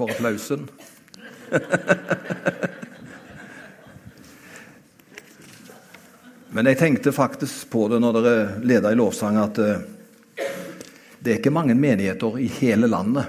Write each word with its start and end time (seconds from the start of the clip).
for 0.00 0.08
applausen. 0.08 0.64
Men 6.50 6.66
jeg 6.66 6.78
tenkte 6.80 7.12
faktisk 7.14 7.68
på 7.70 7.84
det 7.92 8.00
når 8.02 8.16
dere 8.16 8.46
leda 8.66 8.90
i 8.90 8.98
lovsang, 8.98 9.36
at 9.38 9.60
eh, 9.62 9.82
det 11.20 11.32
er 11.32 11.38
ikke 11.38 11.52
mange 11.54 11.76
menigheter 11.78 12.38
i 12.40 12.48
hele 12.56 12.88
landet 12.90 13.28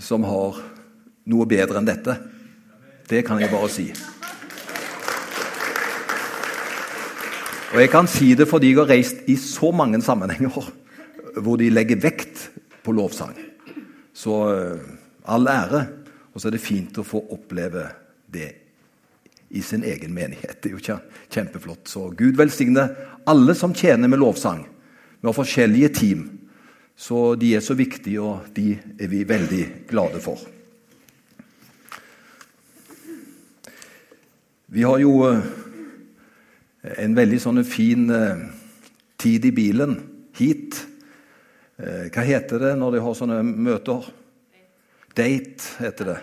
som 0.00 0.24
har 0.24 0.62
noe 1.28 1.46
bedre 1.50 1.82
enn 1.82 1.90
dette. 1.90 2.16
Det 3.10 3.24
kan 3.26 3.42
jeg 3.42 3.50
bare 3.52 3.68
si. 3.68 3.90
Og 7.70 7.78
jeg 7.82 7.90
kan 7.92 8.08
si 8.10 8.32
det 8.38 8.48
fordi 8.50 8.72
jeg 8.72 8.80
har 8.80 8.90
reist 8.94 9.28
i 9.30 9.36
så 9.38 9.70
mange 9.74 10.00
sammenhenger 10.02 10.70
hvor 11.36 11.60
de 11.60 11.68
legger 11.70 12.00
vekt 12.02 12.48
på 12.82 12.94
lovsang. 12.96 13.36
Så 14.16 14.38
eh, 14.54 14.99
all 15.24 15.48
ære. 15.48 15.84
Og 16.32 16.40
så 16.40 16.48
er 16.48 16.56
det 16.56 16.62
fint 16.62 16.98
å 17.00 17.06
få 17.06 17.22
oppleve 17.34 17.88
det 18.30 18.50
i 19.50 19.62
sin 19.62 19.82
egen 19.84 20.14
menighet. 20.14 20.60
Det 20.62 20.70
er 20.70 20.76
jo 20.76 20.98
kjempeflott. 21.34 21.88
Så 21.90 22.08
Gud 22.14 22.38
velsigne 22.38 22.86
alle 23.26 23.54
som 23.58 23.74
tjener 23.74 24.08
med 24.08 24.22
lovsang. 24.22 24.62
Vi 25.20 25.26
har 25.26 25.36
forskjellige 25.36 25.90
team. 25.98 26.28
Så 26.96 27.34
de 27.40 27.54
er 27.56 27.64
så 27.64 27.74
viktige, 27.74 28.20
og 28.20 28.50
de 28.54 28.74
er 28.76 29.08
vi 29.08 29.24
veldig 29.24 29.64
glade 29.88 30.20
for. 30.22 30.38
Vi 34.70 34.84
har 34.86 35.00
jo 35.02 35.14
eh, 35.26 35.40
en 37.02 37.16
veldig 37.16 37.40
sånn 37.42 37.64
fin 37.66 38.04
eh, 38.14 38.44
tid 39.18 39.48
i 39.48 39.54
bilen 39.56 39.96
hit. 40.38 40.78
Eh, 41.80 42.06
hva 42.12 42.22
heter 42.28 42.62
det 42.62 42.74
når 42.78 42.94
de 42.94 43.02
har 43.02 43.16
sånne 43.18 43.40
møter? 43.48 44.06
Date, 45.16 45.64
heter 45.80 46.04
det. 46.04 46.18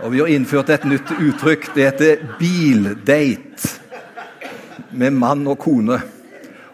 Og 0.00 0.12
vi 0.14 0.20
har 0.22 0.30
innført 0.30 0.70
et 0.70 0.86
nytt 0.88 1.10
uttrykk. 1.16 1.72
Det 1.74 1.88
heter 1.88 2.22
bildate. 2.38 3.76
Med 4.90 5.14
mann 5.18 5.42
og 5.50 5.58
kone. 5.60 5.98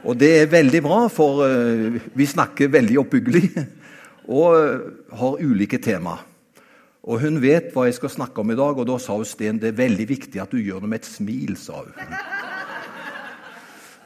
Og 0.07 0.15
det 0.21 0.31
er 0.39 0.53
veldig 0.53 0.83
bra, 0.85 1.01
for 1.11 1.43
uh, 1.43 1.97
vi 2.15 2.29
snakker 2.29 2.71
veldig 2.71 3.01
oppbyggelig 3.03 3.49
og 4.31 4.55
uh, 4.55 4.85
har 5.19 5.43
ulike 5.43 5.81
tema. 5.83 6.15
Og 7.07 7.21
hun 7.23 7.41
vet 7.43 7.73
hva 7.75 7.89
jeg 7.89 7.97
skal 7.99 8.13
snakke 8.13 8.43
om 8.43 8.53
i 8.55 8.59
dag, 8.59 8.79
og 8.79 8.87
da 8.87 9.01
sa 9.03 9.17
hun 9.19 9.27
Sten 9.27 9.59
det 9.63 9.73
er 9.73 9.81
veldig 9.81 10.07
viktig 10.07 10.43
at 10.43 10.55
du 10.55 10.63
gjør 10.63 10.85
det 10.85 10.93
med 10.93 11.03
et 11.03 11.11
smil. 11.11 11.57
sa 11.59 11.83
hun. 11.83 11.93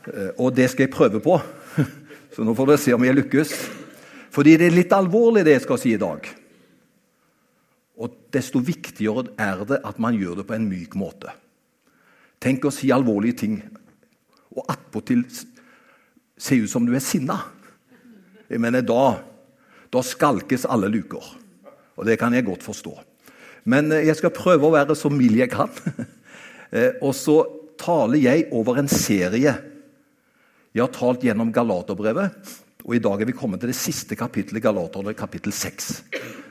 Uh, 0.08 0.30
og 0.38 0.56
det 0.56 0.70
skal 0.72 0.86
jeg 0.86 0.96
prøve 0.96 1.20
på. 1.20 1.36
Så 2.32 2.46
nå 2.46 2.56
får 2.56 2.72
dere 2.72 2.84
se 2.86 2.96
om 2.96 3.04
jeg 3.04 3.20
lykkes. 3.20 3.56
Fordi 4.30 4.56
det 4.56 4.70
er 4.70 4.78
litt 4.78 4.92
alvorlig, 4.94 5.44
det 5.44 5.58
jeg 5.58 5.66
skal 5.66 5.82
si 5.82 5.92
i 5.98 6.00
dag. 6.00 6.30
Og 8.00 8.16
desto 8.32 8.62
viktigere 8.64 9.28
er 9.40 9.64
det 9.68 9.80
at 9.84 10.00
man 10.00 10.16
gjør 10.16 10.40
det 10.40 10.48
på 10.48 10.56
en 10.56 10.68
myk 10.70 10.96
måte. 10.98 11.34
Tenk 12.40 12.64
å 12.64 12.72
si 12.72 12.88
alvorlige 12.94 13.42
ting 13.42 13.58
og 14.56 14.64
attpåtil 14.72 15.26
se 16.40 16.56
ut 16.56 16.70
som 16.72 16.86
du 16.88 16.94
er 16.96 17.04
sinna. 17.04 17.36
Jeg 18.50 18.62
mener, 18.62 18.82
da, 18.82 19.20
da 19.92 20.02
skalkes 20.02 20.64
alle 20.64 20.88
luker. 20.90 21.22
Og 22.00 22.08
det 22.08 22.16
kan 22.18 22.32
jeg 22.34 22.48
godt 22.48 22.64
forstå. 22.64 22.94
Men 23.68 23.92
eh, 23.92 24.06
jeg 24.08 24.16
skal 24.18 24.34
prøve 24.34 24.66
å 24.66 24.74
være 24.74 24.96
så 24.98 25.12
mild 25.12 25.38
jeg 25.40 25.52
kan. 25.52 25.70
Eh, 26.70 27.00
og 27.02 27.16
så 27.18 27.32
taler 27.82 28.20
jeg 28.22 28.44
over 28.54 28.76
en 28.78 28.86
serie. 28.86 29.56
Jeg 30.70 30.82
har 30.84 30.92
talt 30.94 31.24
gjennom 31.26 31.48
Galaterbrevet, 31.50 32.52
og 32.84 32.94
i 32.96 33.02
dag 33.02 33.20
er 33.20 33.28
vi 33.28 33.36
kommet 33.36 33.60
til 33.62 33.70
det 33.72 33.78
siste 33.78 34.16
kapittelet, 34.16 34.60
i 34.60 34.64
Galater, 34.64 35.12
kapittel 35.18 35.52
6. 35.52 35.90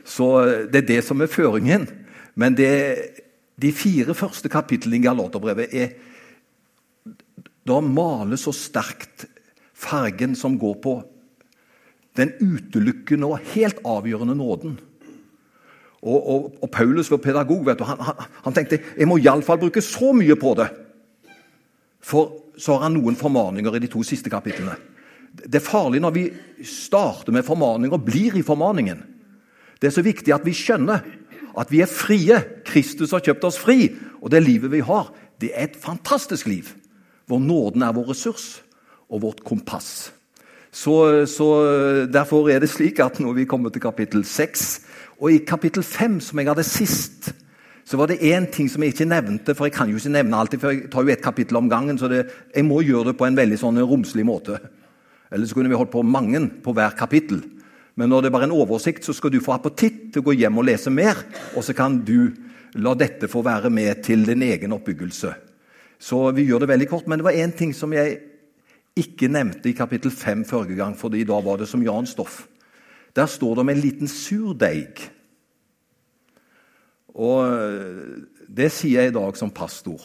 Så 0.06 0.28
eh, 0.44 0.68
det 0.72 0.84
er 0.84 0.90
det 0.94 1.02
som 1.06 1.22
er 1.22 1.32
føringen. 1.32 1.88
Men 2.40 2.56
det, 2.58 2.72
de 3.60 3.72
fire 3.76 4.16
første 4.16 4.50
kapitlene 4.52 5.00
i 5.00 5.08
Galaterbrevet 5.08 5.74
er 5.76 5.98
Da 7.70 7.80
males 7.86 8.48
så 8.48 8.54
sterkt 8.56 9.28
fargen 9.78 10.36
som 10.36 10.56
går 10.58 10.78
på 10.82 10.94
den 12.18 12.32
utelukkende 12.42 13.28
og 13.28 13.44
helt 13.54 13.78
avgjørende 13.86 14.36
nåden. 14.36 14.80
Og, 16.02 16.18
og, 16.18 16.64
og 16.64 16.72
Paulus 16.72 17.12
var 17.12 17.22
pedagog. 17.22 17.66
vet 17.66 17.80
du, 17.80 17.84
Han, 17.84 18.00
han, 18.00 18.16
han 18.44 18.54
tenkte 18.54 18.80
jeg 18.98 19.08
må 19.08 19.20
iallfall 19.20 19.60
bruke 19.60 19.82
så 19.82 20.14
mye 20.16 20.36
på 20.40 20.56
det. 20.58 20.70
For 22.02 22.32
så 22.58 22.76
har 22.76 22.88
han 22.88 22.98
noen 22.98 23.16
formaninger 23.20 23.76
i 23.76 23.84
de 23.84 23.92
to 23.92 24.02
siste 24.04 24.32
kapitlene. 24.32 24.76
Det 25.34 25.60
er 25.60 25.66
farlig 25.66 26.02
når 26.02 26.14
vi 26.16 26.26
starter 26.66 27.34
med 27.36 27.46
formaning 27.48 27.94
og 27.94 28.06
blir 28.08 28.38
i 28.40 28.46
formaningen. 28.46 29.02
Det 29.80 29.88
er 29.88 29.96
så 29.96 30.04
viktig 30.04 30.34
at 30.36 30.46
vi 30.46 30.56
skjønner 30.58 31.06
at 31.60 31.72
vi 31.72 31.82
er 31.84 31.92
frie. 31.92 32.38
Kristus 32.68 33.14
har 33.16 33.24
kjøpt 33.24 33.48
oss 33.48 33.60
fri. 33.60 33.90
Og 34.20 34.32
det 34.32 34.44
livet 34.44 34.72
vi 34.74 34.84
har, 34.86 35.12
det 35.40 35.54
er 35.54 35.70
et 35.70 35.80
fantastisk 35.80 36.50
liv. 36.50 36.74
Hvor 37.30 37.40
nåden 37.40 37.86
er 37.86 37.96
vår 37.96 38.12
ressurs 38.12 38.60
og 39.10 39.24
vårt 39.24 39.44
kompass. 39.46 40.12
Så, 40.72 41.26
så 41.26 41.48
Derfor 42.12 42.50
er 42.50 42.60
det 42.62 42.70
slik 42.70 43.00
at 43.02 43.20
når 43.20 43.40
vi 43.40 43.50
kommer 43.50 43.74
til 43.74 43.82
kapittel 43.82 44.26
6 44.26 44.82
Og 45.20 45.32
i 45.34 45.38
kapittel 45.38 45.84
5, 45.84 46.20
som 46.20 46.40
jeg 46.40 46.48
hadde 46.48 46.64
sist, 46.64 47.34
så 47.84 47.98
var 47.98 48.08
det 48.08 48.22
én 48.22 48.46
ting 48.52 48.70
som 48.70 48.84
jeg 48.84 48.94
ikke 48.94 49.06
nevnte. 49.10 49.56
For 49.56 49.66
jeg 49.66 49.74
kan 49.74 49.90
jo 49.90 49.98
ikke 49.98 50.14
nevne 50.14 50.38
alltid, 50.38 50.60
for 50.60 50.72
jeg 50.72 50.92
tar 50.92 51.04
jo 51.04 51.12
ett 51.12 51.24
kapittel 51.24 51.58
om 51.58 51.70
gangen. 51.70 51.98
Så 51.98 52.08
det, 52.08 52.28
jeg 52.56 52.66
må 52.66 52.80
gjøre 52.82 53.10
det 53.10 53.18
på 53.18 53.26
en 53.26 53.36
veldig 53.36 53.58
sånn 53.60 53.82
romslig 53.82 54.24
måte. 54.24 54.62
Eller 55.32 55.46
så 55.46 55.56
kunne 55.56 55.70
vi 55.70 55.78
holdt 55.78 55.94
på 55.94 56.04
mange 56.06 56.42
på 56.64 56.74
hver 56.74 56.96
kapittel. 56.98 57.44
Men 58.00 58.10
når 58.10 58.22
det 58.22 58.30
er 58.30 58.36
bare 58.38 58.48
en 58.48 58.56
oversikt, 58.56 59.04
så 59.06 59.14
skal 59.14 59.34
du 59.34 59.42
få 59.44 59.54
appetitt 59.58 60.10
til 60.14 60.24
å 60.24 60.30
gå 60.30 60.38
hjem 60.40 60.62
og 60.62 60.70
lese 60.70 60.92
mer. 60.94 61.20
Og 61.58 61.66
så 61.66 61.76
kan 61.78 62.00
du 62.06 62.32
la 62.80 62.94
dette 62.98 63.30
få 63.30 63.44
være 63.46 63.72
med 63.74 64.04
til 64.06 64.24
din 64.28 64.46
egen 64.46 64.74
oppbyggelse. 64.76 65.34
Så 66.00 66.22
vi 66.32 66.48
gjør 66.48 66.64
det 66.64 66.72
veldig 66.72 66.90
kort. 66.90 67.08
Men 67.08 67.20
det 67.20 67.28
var 67.28 67.38
én 67.38 67.54
ting 67.56 67.74
som 67.76 67.94
jeg 67.94 68.18
ikke 69.00 69.30
nevnte 69.32 69.70
i 69.70 69.76
kapittel 69.78 70.12
5 70.12 70.46
forrige 70.48 70.80
gang, 70.80 70.96
fordi 70.98 71.26
da 71.28 71.38
var 71.44 71.60
det 71.60 71.70
som 71.70 71.84
Jan 71.84 72.08
Stoff. 72.08 72.48
Der 73.16 73.26
står 73.26 73.56
det 73.56 73.66
om 73.66 73.70
en 73.70 73.84
liten 73.84 74.08
surdeig. 74.08 75.04
Og 77.20 77.52
det 78.48 78.72
sier 78.72 79.04
jeg 79.04 79.12
i 79.12 79.16
dag 79.16 79.38
som 79.38 79.52
pastor. 79.52 80.00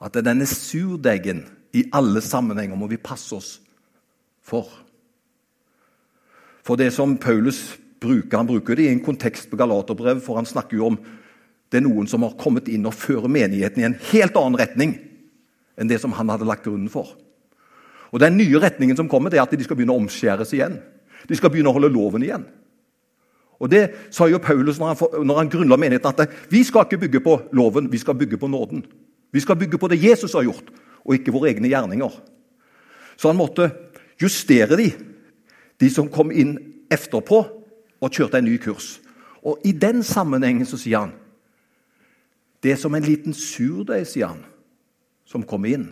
At 0.00 0.16
denne 0.24 0.46
surdeigen 0.48 1.44
i 1.76 1.84
alle 1.92 2.22
sammenhenger 2.24 2.78
må 2.78 2.88
vi 2.88 2.96
passe 2.96 3.36
oss 3.36 3.58
for. 4.42 4.68
For 6.66 6.78
det 6.80 6.90
som 6.94 7.16
Paulus 7.20 7.78
bruker, 8.00 8.36
han 8.36 8.48
bruker 8.48 8.76
det 8.76 8.88
i 8.88 8.92
en 8.92 9.04
kontekst 9.04 9.50
på 9.50 9.58
Galaterbrevet, 9.60 10.22
for 10.24 10.40
han 10.40 10.48
snakker 10.48 10.78
jo 10.78 10.92
om 10.92 11.00
det 11.70 11.78
er 11.78 11.86
noen 11.86 12.08
som 12.10 12.24
har 12.26 12.38
kommet 12.40 12.68
inn 12.72 12.88
og 12.88 12.96
fører 12.98 13.30
menigheten 13.30 13.82
i 13.82 13.86
en 13.86 13.98
helt 14.10 14.36
annen 14.38 14.58
retning 14.58 14.96
enn 15.80 15.90
det 15.90 16.00
som 16.02 16.12
han 16.16 16.32
hadde 16.32 16.48
lagt 16.48 16.66
grunnen 16.66 16.90
for. 16.92 17.12
Og 18.10 18.18
Den 18.20 18.36
nye 18.36 18.58
retningen 18.58 18.96
som 18.98 19.08
kommer, 19.08 19.30
det 19.30 19.38
er 19.38 19.46
at 19.46 19.54
de 19.54 19.64
skal 19.64 19.78
begynne 19.78 19.94
å 19.94 20.00
omskjæres 20.02 20.50
igjen. 20.56 20.80
De 21.28 21.36
skal 21.38 21.52
begynne 21.52 21.70
å 21.70 21.76
holde 21.76 21.92
loven 21.94 22.24
igjen. 22.26 22.48
Og 23.60 23.70
Det 23.70 24.10
sa 24.10 24.26
jo 24.26 24.40
Paulus 24.42 24.80
når 24.80 24.94
han, 24.94 25.26
når 25.26 25.36
han 25.36 25.52
grunnla 25.52 25.76
menigheten, 25.78 26.10
at 26.10 26.50
vi 26.50 26.64
skal 26.64 26.88
ikke 26.88 27.04
bygge 27.04 27.20
på 27.22 27.36
loven, 27.52 27.90
vi 27.92 28.00
skal 28.02 28.16
bygge 28.18 28.40
på 28.40 28.48
nåden. 28.50 28.82
Vi 29.30 29.40
skal 29.40 29.56
bygge 29.56 29.78
på 29.78 29.88
det 29.88 30.00
Jesus 30.02 30.32
har 30.34 30.42
gjort, 30.42 30.72
og 31.04 31.14
ikke 31.14 31.32
våre 31.32 31.52
egne 31.52 31.70
gjerninger. 31.70 32.10
Så 33.20 33.28
han 33.28 33.38
måtte 33.38 33.68
justere 34.20 34.76
de 34.76 34.90
de 35.80 35.88
som 35.88 36.10
kom 36.12 36.28
inn 36.32 36.58
etterpå 36.92 37.40
og 38.00 38.12
kjørte 38.12 38.40
en 38.40 38.48
ny 38.48 38.58
kurs. 38.60 38.98
Og 39.40 39.62
I 39.64 39.72
den 39.72 40.02
sammenhengen 40.04 40.68
så 40.68 40.78
sier 40.80 41.06
han 41.06 41.16
det 42.60 42.74
er 42.74 42.76
som 42.76 42.92
en 42.92 43.06
liten 43.06 43.32
surdeig, 43.32 44.04
sier 44.04 44.34
han, 44.34 44.42
som 45.24 45.40
kommer 45.48 45.70
inn. 45.72 45.86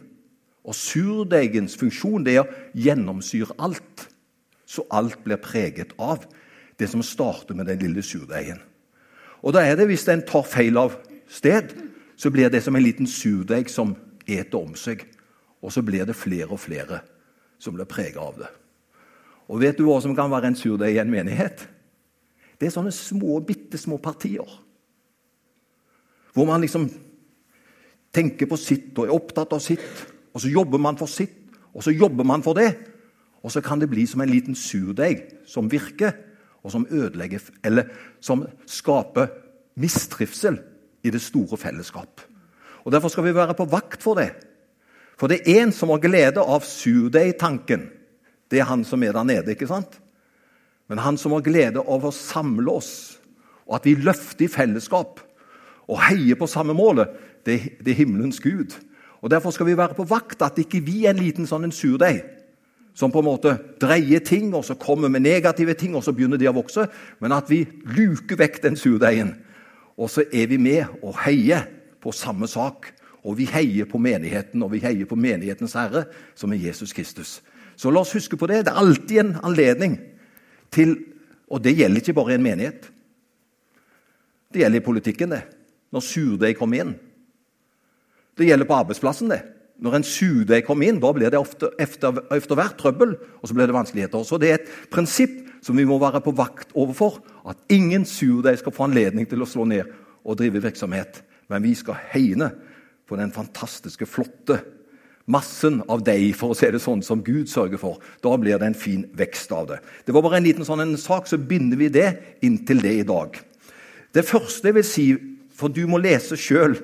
Og 0.69 0.77
Surdeigens 0.77 1.79
funksjon 1.81 2.27
det 2.27 2.35
er 2.37 2.43
å 2.43 2.67
gjennomsyre 2.77 3.57
alt, 3.57 4.05
så 4.69 4.85
alt 4.93 5.17
blir 5.25 5.41
preget 5.41 5.95
av 5.97 6.27
det 6.77 6.91
som 6.93 7.01
starter 7.01 7.57
med 7.57 7.71
den 7.71 7.81
lille 7.81 8.05
surdeigen. 8.05 8.61
Og 9.41 9.57
da 9.57 9.63
er 9.65 9.81
det, 9.81 9.87
Hvis 9.89 10.05
en 10.09 10.21
tar 10.21 10.45
feil 10.45 10.77
av 10.77 10.99
sted, 11.27 11.73
så 12.17 12.29
blir 12.31 12.51
det 12.51 12.61
som 12.63 12.77
en 12.77 12.85
liten 12.85 13.07
surdeig 13.07 13.71
som 13.71 13.97
eter 14.27 14.59
om 14.59 14.75
seg. 14.75 15.07
Og 15.63 15.73
så 15.73 15.81
blir 15.81 16.05
det 16.05 16.17
flere 16.17 16.53
og 16.53 16.61
flere 16.61 17.01
som 17.59 17.75
blir 17.75 17.89
preget 17.89 18.21
av 18.23 18.39
det. 18.39 18.51
Og 19.49 19.63
vet 19.63 19.79
du 19.79 19.87
hva 19.87 19.99
som 20.05 20.15
kan 20.17 20.31
være 20.31 20.53
en 20.53 20.59
surdeig 20.59 20.97
i 20.97 21.03
en 21.03 21.11
menighet? 21.11 21.65
Det 22.59 22.69
er 22.69 22.75
sånne 22.75 22.93
små, 22.95 23.39
bitte 23.47 23.79
små 23.81 24.01
partier. 24.03 24.49
Hvor 26.35 26.49
man 26.49 26.63
liksom 26.63 26.89
tenker 28.15 28.49
på 28.51 28.59
sitt 28.61 28.97
og 28.99 29.07
er 29.07 29.15
opptatt 29.15 29.55
av 29.57 29.63
sitt. 29.63 29.85
Og 30.35 30.43
så 30.43 30.53
jobber 30.53 30.81
man 30.83 30.99
for 31.01 31.11
sitt, 31.11 31.37
og 31.73 31.83
så 31.85 31.95
jobber 31.95 32.27
man 32.29 32.45
for 32.45 32.59
det. 32.59 32.73
Og 33.43 33.53
så 33.55 33.63
kan 33.65 33.81
det 33.81 33.91
bli 33.91 34.05
som 34.07 34.23
en 34.23 34.31
liten 34.31 34.59
surdeig 34.59 35.25
som 35.49 35.71
virker, 35.71 36.13
og 36.67 36.73
som 36.75 36.87
ødelegger 36.91 37.41
Eller 37.65 37.87
som 38.21 38.43
skaper 38.67 39.29
mistrivsel 39.79 40.59
i 41.07 41.11
det 41.11 41.23
store 41.23 41.57
fellesskap. 41.57 42.21
Og 42.85 42.93
Derfor 42.93 43.09
skal 43.09 43.25
vi 43.25 43.35
være 43.35 43.55
på 43.55 43.65
vakt 43.65 44.03
for 44.03 44.19
det. 44.19 44.33
For 45.19 45.31
det 45.31 45.43
er 45.43 45.65
en 45.65 45.73
som 45.75 45.91
har 45.91 46.03
glede 46.03 46.43
av 46.43 46.67
surdeigtanken 46.67 47.89
det 48.49 48.63
er 48.63 48.69
han 48.69 48.85
som 48.85 49.03
er 49.05 49.13
der 49.13 49.27
nede. 49.29 49.53
ikke 49.53 49.69
sant? 49.69 50.01
Men 50.89 50.99
han 51.05 51.19
som 51.21 51.35
har 51.37 51.45
glede 51.45 51.81
av 51.85 52.05
å 52.05 52.13
samle 52.15 52.73
oss, 52.73 53.19
og 53.69 53.77
at 53.77 53.85
vi 53.85 53.99
løfter 54.01 54.47
i 54.47 54.49
fellesskap 54.49 55.21
og 55.89 56.01
heier 56.01 56.39
på 56.41 56.49
samme 56.49 56.73
målet, 56.77 57.13
det, 57.45 57.61
det 57.85 57.93
er 57.93 58.03
himmelens 58.03 58.41
Gud. 58.41 58.73
Og 59.21 59.31
Derfor 59.31 59.53
skal 59.53 59.69
vi 59.69 59.77
være 59.77 59.97
på 59.99 60.07
vakt, 60.09 60.43
at 60.43 60.59
ikke 60.61 60.81
vi 60.85 61.05
er 61.05 61.13
en 61.13 61.21
liten 61.21 61.49
sånn 61.49 61.67
en 61.69 61.75
surdeig 61.75 62.23
som 62.97 63.13
på 63.15 63.21
en 63.21 63.29
måte 63.29 63.53
dreier 63.79 64.23
ting, 64.25 64.51
og 64.57 64.65
så 64.67 64.75
kommer 64.75 65.11
med 65.13 65.23
negative 65.23 65.77
ting, 65.79 65.95
og 65.95 66.03
så 66.03 66.13
begynner 66.13 66.41
de 66.41 66.49
å 66.51 66.57
vokse. 66.57 66.89
Men 67.23 67.37
at 67.37 67.51
vi 67.51 67.61
luker 67.95 68.41
vekk 68.41 68.63
den 68.65 68.79
surdeigen, 68.81 69.37
og 69.99 70.11
så 70.11 70.25
er 70.33 70.49
vi 70.51 70.59
med 70.59 70.89
og 71.03 71.15
heier 71.27 71.69
på 72.03 72.15
samme 72.15 72.49
sak. 72.51 72.91
Og 73.29 73.37
vi 73.37 73.45
heier 73.51 73.89
på 73.89 74.01
menigheten, 74.01 74.63
og 74.65 74.73
vi 74.73 74.81
heier 74.81 75.09
på 75.09 75.19
menighetens 75.19 75.77
herre, 75.77 76.07
som 76.39 76.53
er 76.55 76.63
Jesus 76.63 76.95
Kristus. 76.97 77.39
Så 77.77 77.93
la 77.93 78.01
oss 78.01 78.15
huske 78.17 78.39
på 78.41 78.49
det. 78.49 78.65
Det 78.67 78.73
er 78.73 78.81
alltid 78.81 79.21
en 79.21 79.37
anledning 79.43 80.01
til 80.73 80.97
Og 81.49 81.63
det 81.65 81.79
gjelder 81.79 82.03
ikke 82.03 82.13
bare 82.13 82.35
en 82.37 82.43
menighet. 82.45 82.91
Det 84.53 84.61
gjelder 84.61 84.83
i 84.83 84.85
politikken, 84.85 85.31
det. 85.33 85.47
Når 85.89 86.03
surdeig 86.05 86.59
kommer 86.59 86.83
inn. 86.83 86.91
Det 88.37 88.45
gjelder 88.45 88.69
på 88.69 88.77
arbeidsplassen. 88.77 89.31
det. 89.33 89.39
Når 89.81 89.97
en 89.97 90.05
surdeig 90.05 90.67
kommer 90.67 90.91
inn, 90.91 91.01
da 91.01 91.13
blir 91.17 91.31
det 91.31 91.41
ofte, 91.41 91.71
efter, 91.81 92.21
efter 92.37 92.55
hvert 92.55 92.77
trøbbel, 92.77 93.17
og 93.41 93.49
så 93.49 93.55
blir 93.55 93.67
det 93.67 93.79
vanskeligheter. 93.79 94.25
Så 94.29 94.37
det 94.37 94.51
er 94.51 94.59
et 94.61 94.69
prinsipp 94.91 95.49
som 95.65 95.77
vi 95.77 95.87
må 95.89 95.97
være 95.99 96.21
på 96.21 96.37
vakt 96.37 96.69
overfor. 96.75 97.23
At 97.49 97.57
ingen 97.73 98.05
surdeig 98.05 98.59
skal 98.59 98.77
få 98.77 98.91
anledning 98.91 99.25
til 99.25 99.41
å 99.41 99.49
slå 99.49 99.65
ned 99.65 99.89
og 100.25 100.37
drive 100.37 100.61
virksomhet. 100.63 101.23
Men 101.49 101.65
vi 101.65 101.73
skal 101.75 101.97
hegne 102.13 102.51
på 103.09 103.17
den 103.19 103.33
fantastiske, 103.35 104.07
flotte 104.09 104.61
massen 105.29 105.83
av 105.93 106.01
deg, 106.05 106.31
for 106.37 106.53
å 106.53 106.57
se 106.57 106.71
det 106.73 106.81
sånn, 106.81 107.03
som 107.05 107.21
Gud 107.25 107.51
sørger 107.53 107.81
for. 107.81 108.01
Da 108.25 108.33
blir 108.41 108.61
det 108.61 108.71
en 108.71 108.79
fin 108.79 109.05
vekst 109.17 109.53
av 109.53 109.69
det. 109.71 109.83
Det 110.07 110.15
var 110.17 110.25
bare 110.25 110.41
en 110.41 110.47
liten 110.47 110.65
sånn 110.65 110.83
en 110.85 110.97
sak, 111.01 111.29
så 111.29 111.41
binder 111.41 111.81
vi 111.81 111.91
det 111.93 112.09
inntil 112.45 112.81
det 112.85 112.95
i 113.03 113.07
dag. 113.09 113.37
Det 114.17 114.25
første 114.25 114.71
jeg 114.71 114.79
vil 114.79 114.89
si, 114.89 115.07
for 115.59 115.73
du 115.73 115.85
må 115.91 116.01
lese 116.01 116.39
sjøl 116.39 116.79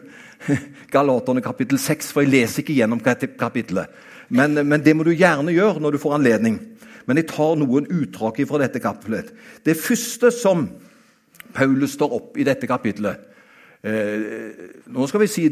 Galaterne 0.95 1.41
kapittel 1.45 1.81
6, 1.81 2.13
for 2.13 2.25
jeg 2.25 2.35
leser 2.35 2.61
ikke 2.61 2.77
gjennom 2.77 3.01
kapittelet. 3.01 3.93
Men, 4.29 4.59
men, 4.61 4.81
det 4.85 4.93
må 4.97 5.07
du 5.07 5.15
gjerne 5.15 5.55
gjøre 5.55 5.81
når 5.81 5.95
du 5.95 6.03
får 6.03 6.19
anledning. 6.19 6.59
Men 7.09 7.21
jeg 7.21 7.31
tar 7.33 7.57
noen 7.61 7.89
utdrag 7.93 8.43
fra 8.49 8.61
dette 8.61 8.81
kapittelet. 8.83 9.31
Det 9.65 9.77
første 9.79 10.29
som 10.35 10.67
Paulus 11.55 11.95
står 11.97 12.13
opp 12.17 12.37
i 12.41 12.45
dette 12.47 12.67
kapittelet 12.67 13.21
eh, 13.87 14.81
Nå 14.91 15.07
skal 15.07 15.23
vi 15.23 15.29
si 15.31 15.45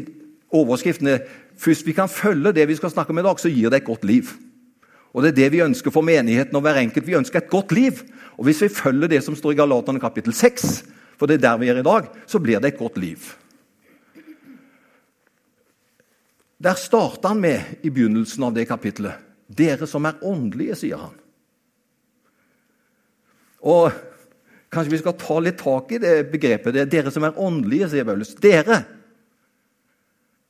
overskriften 0.53 1.09
er 1.15 1.25
Først 1.53 1.85
vi 1.85 1.93
kan 1.93 2.09
følge 2.09 2.49
det 2.55 2.63
vi 2.67 2.75
skal 2.75 2.89
snakke 2.89 3.13
om 3.13 3.19
i 3.21 3.23
dag, 3.25 3.37
så 3.39 3.49
gir 3.51 3.69
det 3.69 3.83
et 3.83 3.85
godt 3.85 4.05
liv. 4.09 4.31
Og 5.13 5.21
Det 5.21 5.29
er 5.29 5.35
det 5.35 5.51
vi 5.53 5.61
ønsker 5.61 5.93
for 5.93 6.01
menigheten 6.01 6.55
og 6.57 6.63
hver 6.65 6.79
enkelt. 6.81 7.05
Vi 7.05 7.13
ønsker 7.13 7.39
et 7.39 7.49
godt 7.49 7.71
liv. 7.71 8.01
Og 8.37 8.43
Hvis 8.43 8.61
vi 8.61 8.73
følger 8.73 9.07
det 9.07 9.23
som 9.23 9.35
står 9.35 9.51
i 9.51 9.55
Galaterne 9.55 10.01
kapittel 10.01 10.33
6, 10.33 10.83
for 11.17 11.29
det 11.29 11.37
er 11.37 11.45
der 11.45 11.57
vi 11.57 11.69
er 11.69 11.77
i 11.77 11.85
dag, 11.85 12.09
så 12.25 12.39
blir 12.39 12.59
det 12.59 12.73
et 12.73 12.79
godt 12.79 12.97
liv. 12.97 13.19
Der 16.63 16.73
starter 16.73 17.27
han 17.27 17.39
med 17.39 17.61
i 17.83 17.89
begynnelsen 17.89 18.43
av 18.43 18.53
det 18.55 18.67
kapittelet. 18.67 19.13
Dere 19.47 19.85
som 19.87 20.05
er 20.05 20.17
åndelige, 20.23 20.75
sier 20.75 20.97
han. 20.97 21.13
Og 23.61 23.91
Kanskje 24.73 24.95
vi 24.95 24.97
skal 25.03 25.13
ta 25.21 25.35
litt 25.37 25.59
tak 25.61 25.91
i 25.93 25.99
det 26.01 26.31
begrepet. 26.31 26.73
Det 26.73 26.81
er 26.81 26.89
dere 26.89 27.11
som 27.13 27.25
er 27.27 27.37
åndelige, 27.37 27.91
sier 27.91 28.07
Paulus. 28.07 28.31
Dere 28.41 28.79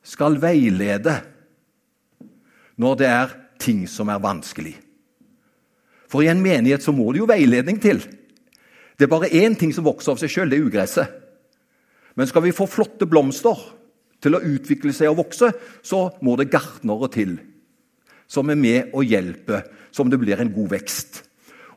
skal 0.04 0.36
veilede 0.42 1.16
når 2.80 2.98
det 3.00 3.08
er 3.08 3.34
ting 3.62 3.84
som 3.90 4.10
er 4.12 4.22
vanskelig. 4.22 4.74
For 6.10 6.22
i 6.22 6.30
en 6.30 6.42
menighet 6.42 6.84
så 6.84 6.92
må 6.94 7.08
det 7.12 7.22
jo 7.22 7.30
veiledning 7.30 7.80
til. 7.82 8.02
Det 8.94 9.06
er 9.06 9.10
bare 9.10 9.32
én 9.34 9.56
ting 9.58 9.72
som 9.74 9.86
vokser 9.86 10.14
av 10.14 10.20
seg 10.20 10.30
sjøl, 10.30 10.50
det 10.50 10.60
er 10.60 10.66
ugresset. 10.68 11.20
Men 12.14 12.28
skal 12.30 12.44
vi 12.44 12.54
få 12.54 12.68
flotte 12.70 13.08
blomster 13.10 13.58
til 14.22 14.36
å 14.36 14.42
utvikle 14.46 14.94
seg 14.94 15.10
og 15.10 15.24
vokse, 15.24 15.50
så 15.82 16.06
må 16.22 16.36
det 16.38 16.52
gartnere 16.52 17.10
til. 17.12 17.36
Som 18.30 18.52
er 18.52 18.58
med 18.58 18.94
og 18.94 19.06
hjelper, 19.08 19.66
som 19.94 20.10
det 20.10 20.20
blir 20.22 20.38
en 20.40 20.52
god 20.54 20.70
vekst. 20.76 21.24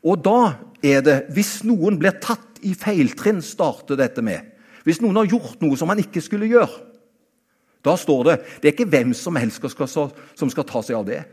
Og 0.06 0.22
da 0.24 0.40
er 0.86 1.02
det, 1.04 1.18
hvis 1.34 1.64
noen 1.68 1.98
blir 2.00 2.20
tatt 2.22 2.62
i 2.66 2.76
feiltrinn, 2.78 3.42
starter 3.44 3.98
dette 4.00 4.24
med. 4.26 4.54
Hvis 4.86 5.02
noen 5.04 5.18
har 5.20 5.30
gjort 5.30 5.60
noe 5.66 5.78
som 5.78 5.90
man 5.90 6.00
ikke 6.02 6.22
skulle 6.24 6.50
gjøre, 6.50 6.86
da 7.88 7.96
står 8.00 8.24
det 8.28 8.38
det 8.62 8.70
er 8.70 8.76
ikke 8.76 8.92
hvem 8.92 9.16
som 9.18 9.40
helst 9.40 9.64
som 9.64 10.52
skal 10.52 10.68
ta 10.68 10.84
seg 10.84 11.00
av 11.00 11.08
det. 11.08 11.24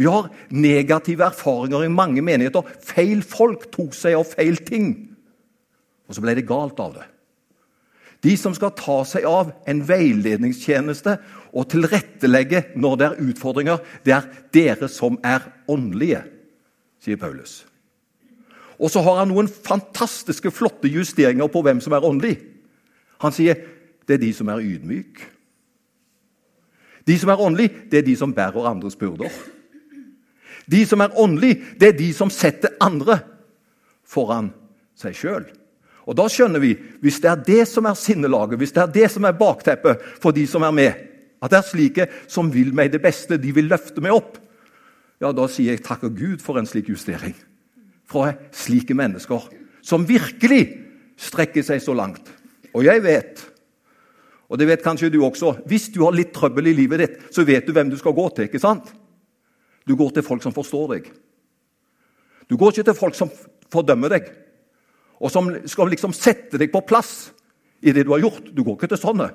Vi 0.00 0.06
har 0.08 0.30
negative 0.54 1.26
erfaringer 1.26 1.84
i 1.84 1.92
mange 1.92 2.22
menigheter. 2.24 2.64
Feil 2.80 3.20
folk 3.26 3.66
tok 3.74 3.92
seg 3.96 4.16
av 4.16 4.28
feil 4.30 4.60
ting. 4.64 4.92
Og 6.08 6.16
så 6.16 6.22
ble 6.24 6.38
det 6.38 6.48
galt 6.48 6.78
av 6.80 6.94
det. 6.96 7.06
De 8.24 8.34
som 8.36 8.54
skal 8.56 8.74
ta 8.76 8.98
seg 9.08 9.24
av 9.28 9.52
en 9.68 9.80
veiledningstjeneste 9.88 11.16
og 11.56 11.68
tilrettelegge 11.72 12.62
når 12.80 12.96
det 12.96 13.06
er 13.06 13.22
utfordringer, 13.30 13.80
det 14.04 14.14
er 14.16 14.28
dere 14.52 14.90
som 14.92 15.16
er 15.24 15.46
åndelige, 15.70 16.20
sier 17.00 17.20
Paulus. 17.20 17.62
Og 18.80 18.92
så 18.92 19.02
har 19.04 19.22
han 19.22 19.32
noen 19.32 19.48
fantastiske, 19.48 20.52
flotte 20.52 20.88
justeringer 20.88 21.48
på 21.52 21.62
hvem 21.64 21.80
som 21.84 21.96
er 21.96 22.04
åndelig. 22.04 22.38
Han 23.24 23.36
sier 23.36 23.60
det 24.08 24.16
er 24.16 24.24
de 24.24 24.32
som 24.36 24.48
er 24.52 24.64
ydmyke. 24.64 25.28
De 27.06 27.16
som 27.18 27.32
er 27.32 27.40
åndelige, 27.40 27.86
det 27.90 28.00
er 28.00 28.06
de 28.06 28.16
som 28.16 28.34
bærer 28.34 28.68
andres 28.70 28.96
byrder. 28.98 29.32
De 30.70 30.82
som 30.86 31.00
er 31.00 31.16
åndelige, 31.18 31.62
det 31.80 31.88
er 31.88 31.96
de 31.98 32.10
som 32.14 32.30
setter 32.30 32.76
andre 32.80 33.18
foran 34.06 34.52
seg 34.98 35.16
sjøl. 35.16 35.46
Og 36.08 36.16
da 36.18 36.26
skjønner 36.30 36.62
vi, 36.62 36.74
hvis 37.02 37.20
det 37.22 37.30
er 37.30 37.42
det 37.46 37.64
som 37.70 37.86
er 37.86 37.98
sinnelaget, 37.98 38.58
hvis 38.58 38.74
det 38.74 38.82
er 38.82 38.92
det 38.94 39.10
som 39.12 39.26
er 39.28 39.38
bakteppet 39.38 40.02
for 40.22 40.34
de 40.34 40.46
som 40.50 40.64
er 40.66 40.74
med, 40.74 41.06
at 41.40 41.52
det 41.52 41.58
er 41.60 41.68
slike 41.68 42.06
som 42.28 42.50
vil 42.52 42.72
meg 42.76 42.92
det 42.92 43.02
beste, 43.02 43.38
de 43.40 43.52
vil 43.56 43.70
løfte 43.70 44.02
meg 44.04 44.16
opp, 44.16 44.38
ja, 45.20 45.32
da 45.36 45.46
sier 45.52 45.74
jeg 45.74 45.84
takker 45.84 46.12
Gud 46.16 46.40
for 46.44 46.58
en 46.58 46.68
slik 46.68 46.88
justering. 46.90 47.34
Fra 48.08 48.32
slike 48.56 48.96
mennesker 48.96 49.50
som 49.84 50.06
virkelig 50.08 50.62
strekker 51.20 51.64
seg 51.64 51.82
så 51.84 51.94
langt. 51.96 52.24
Og 52.72 52.84
jeg 52.86 53.02
vet 53.04 53.42
og 54.50 54.58
det 54.58 54.66
vet 54.66 54.82
kanskje 54.82 55.12
du 55.14 55.20
også. 55.22 55.60
Hvis 55.70 55.88
du 55.94 56.02
har 56.02 56.14
litt 56.16 56.32
trøbbel 56.34 56.72
i 56.72 56.74
livet 56.74 57.02
ditt, 57.02 57.18
så 57.30 57.44
vet 57.46 57.66
du 57.66 57.74
hvem 57.74 57.92
du 57.92 57.96
skal 58.00 58.16
gå 58.16 58.26
til. 58.34 58.48
ikke 58.48 58.62
sant? 58.62 58.90
Du 59.86 59.94
går 59.96 60.10
til 60.16 60.26
folk 60.26 60.42
som 60.42 60.54
forstår 60.54 60.88
deg. 60.96 61.10
Du 62.50 62.56
går 62.58 62.74
ikke 62.74 62.88
til 62.90 62.98
folk 62.98 63.14
som 63.14 63.30
fordømmer 63.70 64.10
deg, 64.10 64.26
og 65.22 65.30
som 65.30 65.52
skal 65.70 65.92
liksom 65.92 66.14
sette 66.16 66.58
deg 66.58 66.72
på 66.72 66.82
plass 66.82 67.30
i 67.80 67.94
det 67.94 68.02
du 68.08 68.10
har 68.10 68.24
gjort. 68.24 68.50
Du 68.50 68.64
går 68.66 68.74
ikke 68.74 68.90
til 68.90 69.02
sånne. 69.04 69.30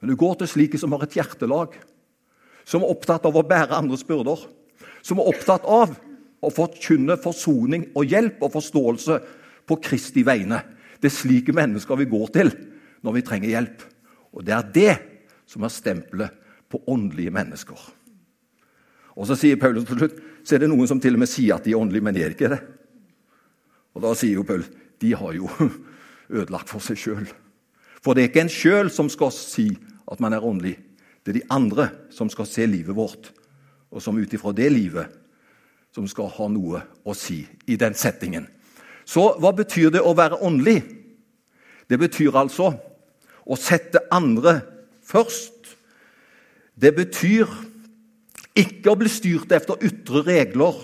Men 0.00 0.10
du 0.10 0.18
går 0.18 0.40
til 0.40 0.50
slike 0.50 0.80
som 0.80 0.92
har 0.96 1.06
et 1.06 1.16
hjertelag, 1.16 1.78
som 2.66 2.82
er 2.82 2.90
opptatt 2.90 3.24
av 3.28 3.36
å 3.38 3.46
bære 3.46 3.78
andres 3.78 4.02
byrder, 4.04 4.42
som 5.06 5.22
er 5.22 5.30
opptatt 5.30 5.64
av 5.70 5.94
å 6.42 6.50
forkynne 6.52 7.14
forsoning 7.22 7.92
og 7.94 8.10
hjelp 8.10 8.42
og 8.42 8.56
forståelse 8.58 9.20
på 9.66 9.78
Kristi 9.86 10.26
vegne. 10.26 10.64
Det 10.98 11.12
er 11.12 11.14
slike 11.14 11.54
mennesker 11.54 12.02
vi 12.02 12.10
går 12.10 12.32
til 12.34 12.50
når 13.06 13.20
vi 13.20 13.24
trenger 13.28 13.54
hjelp. 13.54 13.92
Og 14.32 14.44
det 14.46 14.54
er 14.54 14.72
det 14.74 14.94
som 15.46 15.64
er 15.66 15.72
stempelet 15.72 16.34
på 16.70 16.82
åndelige 16.86 17.30
mennesker. 17.30 17.78
Og 19.16 19.26
Så 19.26 19.36
sier 19.38 19.56
Paulus 19.56 19.86
til 19.88 19.98
slutt 19.98 20.18
så 20.46 20.54
er 20.54 20.62
det 20.62 20.70
noen 20.70 20.86
som 20.86 21.00
til 21.02 21.16
og 21.16 21.22
med 21.24 21.30
sier 21.30 21.56
at 21.56 21.64
de 21.64 21.72
er 21.72 21.80
åndelige, 21.80 22.04
men 22.04 22.14
de 22.14 22.22
er 22.22 22.34
ikke 22.34 22.50
det. 22.52 22.60
Og 23.96 24.02
Da 24.02 24.14
sier 24.14 24.38
jo 24.38 24.46
Paul 24.46 24.64
de 25.00 25.12
har 25.12 25.32
jo 25.36 25.48
ødelagt 26.38 26.70
for 26.72 26.80
seg 26.80 26.98
sjøl. 27.00 27.26
For 28.02 28.14
det 28.14 28.22
er 28.22 28.30
ikke 28.30 28.44
en 28.46 28.52
sjøl 28.52 28.90
som 28.92 29.08
skal 29.12 29.32
si 29.34 29.70
at 30.06 30.20
man 30.22 30.32
er 30.32 30.44
åndelig. 30.44 30.76
Det 31.24 31.32
er 31.32 31.40
de 31.40 31.48
andre 31.50 31.88
som 32.14 32.30
skal 32.30 32.46
se 32.46 32.66
livet 32.66 32.94
vårt, 32.96 33.32
og 33.90 34.02
som 34.02 34.16
ut 34.16 34.32
ifra 34.32 34.52
det 34.54 34.70
livet 34.72 35.10
som 35.94 36.06
skal 36.08 36.28
ha 36.30 36.46
noe 36.52 36.82
å 37.04 37.14
si 37.16 37.40
i 37.66 37.76
den 37.80 37.96
settingen. 37.96 38.46
Så 39.06 39.32
hva 39.40 39.52
betyr 39.56 39.90
det 39.94 40.02
å 40.04 40.14
være 40.16 40.38
åndelig? 40.44 40.82
Det 41.88 41.98
betyr 41.98 42.36
altså 42.36 42.74
å 43.46 43.58
sette 43.58 44.02
andre 44.12 44.58
først. 45.06 45.74
Det 46.74 46.92
betyr 46.96 47.50
ikke 48.56 48.92
å 48.92 48.98
bli 48.98 49.10
styrt 49.12 49.52
efter 49.54 49.80
ytre 49.86 50.24
regler 50.26 50.78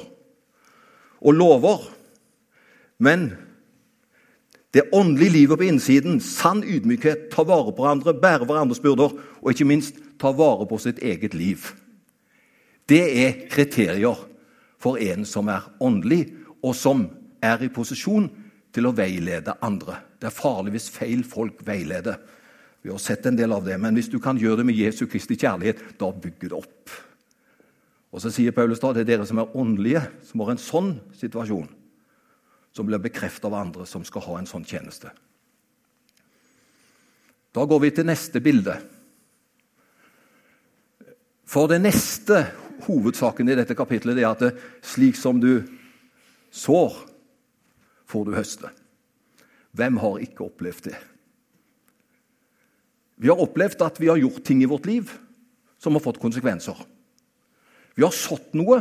og 1.22 1.36
lover, 1.36 1.86
men 3.02 3.32
det 4.72 4.88
åndelige 4.96 5.34
livet 5.34 5.58
på 5.60 5.66
innsiden, 5.68 6.20
sann 6.20 6.62
ydmykhet, 6.64 7.28
ta 7.32 7.44
vare 7.44 7.74
på 7.74 7.84
hverandre, 7.84 8.14
bære 8.16 8.46
hverandres 8.48 8.80
byrder 8.80 9.12
og 9.12 9.50
ikke 9.50 9.68
minst 9.68 9.98
ta 10.20 10.32
vare 10.32 10.64
på 10.68 10.78
sitt 10.80 11.02
eget 11.04 11.34
liv. 11.36 11.66
Det 12.88 13.02
er 13.24 13.42
kriterier 13.52 14.16
for 14.80 14.96
en 15.00 15.26
som 15.28 15.50
er 15.52 15.66
åndelig, 15.80 16.24
og 16.62 16.76
som 16.78 17.04
er 17.42 17.62
i 17.66 17.70
posisjon 17.74 18.28
til 18.72 18.88
å 18.88 18.94
veilede 18.96 19.58
andre. 19.62 19.98
Det 20.18 20.30
er 20.30 20.36
farlig 20.36 20.76
hvis 20.76 20.88
feil 20.94 21.24
folk 21.26 21.60
veileder. 21.66 22.16
Vi 22.82 22.90
har 22.90 22.98
sett 22.98 23.26
en 23.26 23.38
del 23.38 23.52
av 23.54 23.64
det, 23.64 23.76
men 23.78 23.94
hvis 23.94 24.10
du 24.10 24.18
kan 24.22 24.38
gjøre 24.38 24.60
det 24.60 24.66
med 24.66 24.78
Jesu 24.78 25.06
Kristi 25.06 25.36
kjærlighet, 25.38 25.82
da 26.00 26.10
bygger 26.10 26.50
det 26.50 26.58
opp. 26.58 26.94
Og 28.12 28.20
Så 28.20 28.30
sier 28.34 28.52
Paulus 28.52 28.80
da 28.82 28.92
det 28.92 29.06
er 29.06 29.12
dere 29.14 29.26
som 29.26 29.38
er 29.38 29.54
åndelige, 29.56 30.02
som 30.26 30.42
har 30.42 30.52
en 30.52 30.60
sånn 30.60 30.98
situasjon. 31.18 31.68
som 32.72 32.86
blir 32.86 32.98
bekreftet 32.98 33.44
av 33.44 33.54
andre 33.54 33.84
som 33.84 34.00
skal 34.04 34.22
ha 34.24 34.38
en 34.38 34.46
sånn 34.48 34.64
tjeneste. 34.64 35.10
Da 37.52 37.66
går 37.68 37.80
vi 37.84 37.90
til 37.92 38.06
neste 38.08 38.40
bilde. 38.40 38.78
For 41.44 41.68
det 41.68 41.82
neste 41.84 42.46
hovedsaken 42.86 43.52
i 43.52 43.58
dette 43.58 43.76
kapitlet 43.76 44.16
er 44.16 44.30
at 44.30 44.40
det, 44.40 44.54
slik 44.80 45.20
som 45.20 45.36
du 45.36 45.68
sår, 46.48 46.96
får 48.08 48.24
du 48.24 48.32
høste. 48.38 48.72
Hvem 49.76 50.00
har 50.00 50.24
ikke 50.24 50.48
opplevd 50.48 50.88
det? 50.88 50.96
Vi 53.22 53.30
har 53.30 53.38
opplevd 53.38 53.84
at 53.86 54.00
vi 54.02 54.10
har 54.10 54.18
gjort 54.18 54.42
ting 54.44 54.64
i 54.64 54.68
vårt 54.68 54.88
liv 54.88 55.10
som 55.78 55.94
har 55.94 56.02
fått 56.02 56.20
konsekvenser. 56.22 56.74
Vi 57.94 58.02
har 58.02 58.14
sådd 58.14 58.56
noe. 58.58 58.80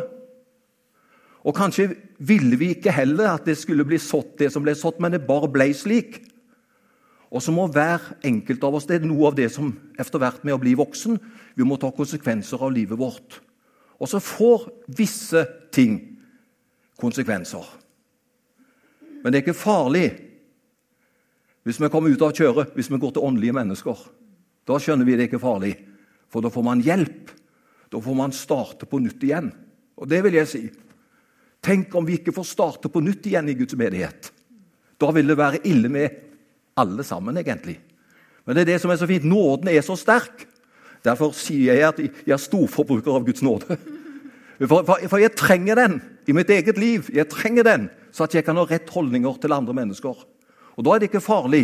Og 1.45 1.55
kanskje 1.57 1.91
ville 2.21 2.57
vi 2.57 2.71
ikke 2.75 2.93
heller 2.93 3.35
at 3.35 3.45
det 3.45 3.57
skulle 3.57 3.85
bli 3.85 3.97
sådd, 4.01 4.35
det 4.39 4.51
som 4.53 4.65
ble 4.65 4.73
sådd, 4.77 4.99
men 5.01 5.13
det 5.13 5.23
bare 5.25 5.49
ble 5.49 5.71
slik. 5.77 6.19
Og 7.31 7.41
så 7.41 7.53
må 7.53 7.67
hver 7.71 8.01
enkelt 8.27 8.63
av 8.67 8.75
oss 8.75 8.85
Det 8.89 8.97
er 8.99 9.05
noe 9.07 9.29
av 9.29 9.37
det 9.37 9.47
som 9.53 9.69
etter 9.95 10.19
hvert 10.19 10.41
med 10.43 10.51
å 10.51 10.59
bli 10.59 10.73
voksen 10.75 11.15
Vi 11.55 11.63
må 11.63 11.77
ta 11.79 11.87
konsekvenser 11.95 12.59
av 12.59 12.73
livet 12.75 12.99
vårt. 12.99 13.37
Og 14.01 14.09
så 14.09 14.19
får 14.19 14.65
visse 14.97 15.45
ting 15.71 16.17
konsekvenser. 16.99 17.63
Men 19.21 19.31
det 19.31 19.39
er 19.39 19.45
ikke 19.45 19.57
farlig 19.57 20.07
hvis 21.61 21.77
vi 21.77 21.91
kommer 21.93 22.09
ut 22.09 22.23
av 22.25 22.33
kjøret, 22.33 22.73
hvis 22.73 22.89
vi 22.89 22.97
går 22.97 23.13
til 23.13 23.25
åndelige 23.27 23.53
mennesker. 23.53 23.99
Da 24.67 24.77
skjønner 24.79 25.07
vi 25.07 25.17
det 25.17 25.27
ikke 25.27 25.39
er 25.39 25.43
farlig, 25.43 25.73
for 26.31 26.43
da 26.43 26.51
får 26.53 26.65
man 26.65 26.83
hjelp. 26.85 27.31
Da 27.91 27.99
får 27.99 28.15
man 28.15 28.33
starte 28.35 28.87
på 28.87 29.01
nytt 29.03 29.23
igjen. 29.27 29.49
Og 29.99 30.07
det 30.09 30.21
vil 30.25 30.37
jeg 30.37 30.49
si. 30.49 30.61
Tenk 31.61 31.93
om 31.97 32.05
vi 32.07 32.17
ikke 32.19 32.33
får 32.33 32.47
starte 32.47 32.89
på 32.89 33.01
nytt 33.03 33.27
igjen 33.29 33.49
i 33.51 33.57
Guds 33.59 33.75
menighet. 33.77 34.31
Da 35.01 35.09
vil 35.13 35.27
det 35.27 35.37
være 35.37 35.63
ille 35.67 35.89
med 35.91 36.21
alle 36.79 37.03
sammen, 37.05 37.37
egentlig. 37.37 37.77
Men 38.45 38.55
det 38.55 38.63
er 38.63 38.71
det 38.73 38.79
som 38.81 38.93
er 38.93 39.01
så 39.01 39.09
fint. 39.09 39.27
Nåden 39.27 39.69
er 39.69 39.83
så 39.85 39.97
sterk. 39.99 40.47
Derfor 41.05 41.33
sier 41.37 41.73
jeg 41.73 41.87
at 41.87 41.99
jeg 42.01 42.33
er 42.33 42.41
storforbruker 42.41 43.17
av 43.17 43.25
Guds 43.25 43.43
nåde. 43.45 43.77
For, 44.61 44.83
for, 44.85 45.01
for, 45.09 45.17
jeg 45.17 45.33
trenger 45.33 45.79
den 45.79 45.95
i 46.29 46.35
mitt 46.37 46.49
eget 46.53 46.77
liv. 46.77 47.07
Jeg 47.09 47.29
trenger 47.33 47.65
den 47.65 47.87
Så 48.13 48.27
at 48.27 48.35
jeg 48.35 48.43
kan 48.45 48.59
ha 48.59 48.65
rett 48.67 48.89
holdninger 48.91 49.37
til 49.41 49.53
andre 49.55 49.73
mennesker. 49.73 50.17
Og 50.75 50.83
Da 50.83 50.93
er 50.93 50.99
det 50.99 51.07
ikke 51.09 51.23
farlig 51.23 51.63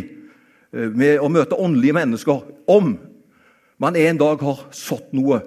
med 0.72 1.22
å 1.24 1.30
møte 1.32 1.58
åndelige 1.58 1.96
mennesker 1.96 2.44
om 2.72 2.96
man 3.80 3.96
en 3.96 4.20
dag 4.20 4.42
har 4.42 4.66
sådd 4.76 5.14
noe 5.16 5.42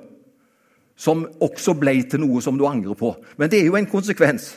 som 1.00 1.24
også 1.40 1.74
ble 1.80 1.94
til 2.08 2.22
noe 2.22 2.42
som 2.44 2.58
du 2.60 2.66
angrer 2.68 2.96
på. 2.98 3.14
Men 3.40 3.50
det 3.50 3.62
er 3.62 3.70
jo 3.70 3.78
en 3.78 3.88
konsekvens. 3.88 4.52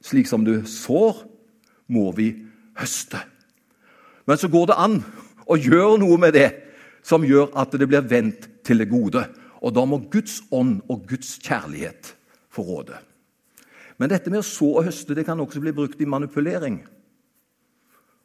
Slik 0.00 0.28
som 0.30 0.44
du 0.46 0.62
sår, 0.68 1.26
må 1.90 2.12
vi 2.14 2.30
høste. 2.78 3.18
Men 4.26 4.38
så 4.38 4.48
går 4.48 4.70
det 4.70 4.78
an 4.78 5.00
å 5.50 5.58
gjøre 5.58 5.98
noe 5.98 6.18
med 6.22 6.36
det 6.38 6.48
som 7.02 7.26
gjør 7.26 7.50
at 7.58 7.74
det 7.74 7.88
blir 7.90 8.06
vendt 8.06 8.46
til 8.66 8.78
det 8.78 8.86
gode. 8.92 9.24
Og 9.60 9.74
da 9.74 9.84
må 9.84 9.98
Guds 10.12 10.38
ånd 10.54 10.78
og 10.88 11.08
Guds 11.10 11.34
kjærlighet 11.42 12.14
få 12.54 12.64
råde. 12.68 13.00
Men 13.98 14.12
dette 14.12 14.30
med 14.32 14.40
å 14.40 14.46
så 14.46 14.70
og 14.78 14.86
høste 14.86 15.16
det 15.18 15.26
kan 15.26 15.42
også 15.42 15.60
bli 15.60 15.74
brukt 15.76 16.00
i 16.00 16.08
manipulering. 16.08 16.78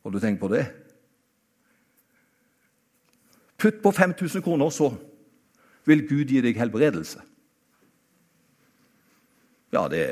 Har 0.06 0.14
du 0.14 0.22
tenkt 0.22 0.40
på 0.40 0.54
det? 0.54 0.68
Putt 3.58 3.82
på 3.84 3.92
5000 3.92 4.44
kroner, 4.44 4.70
så 4.70 4.92
vil 5.86 6.08
Gud 6.08 6.32
gi 6.32 6.42
deg 6.44 6.58
helbredelse. 6.60 7.22
Ja, 9.74 9.88
det 9.92 10.06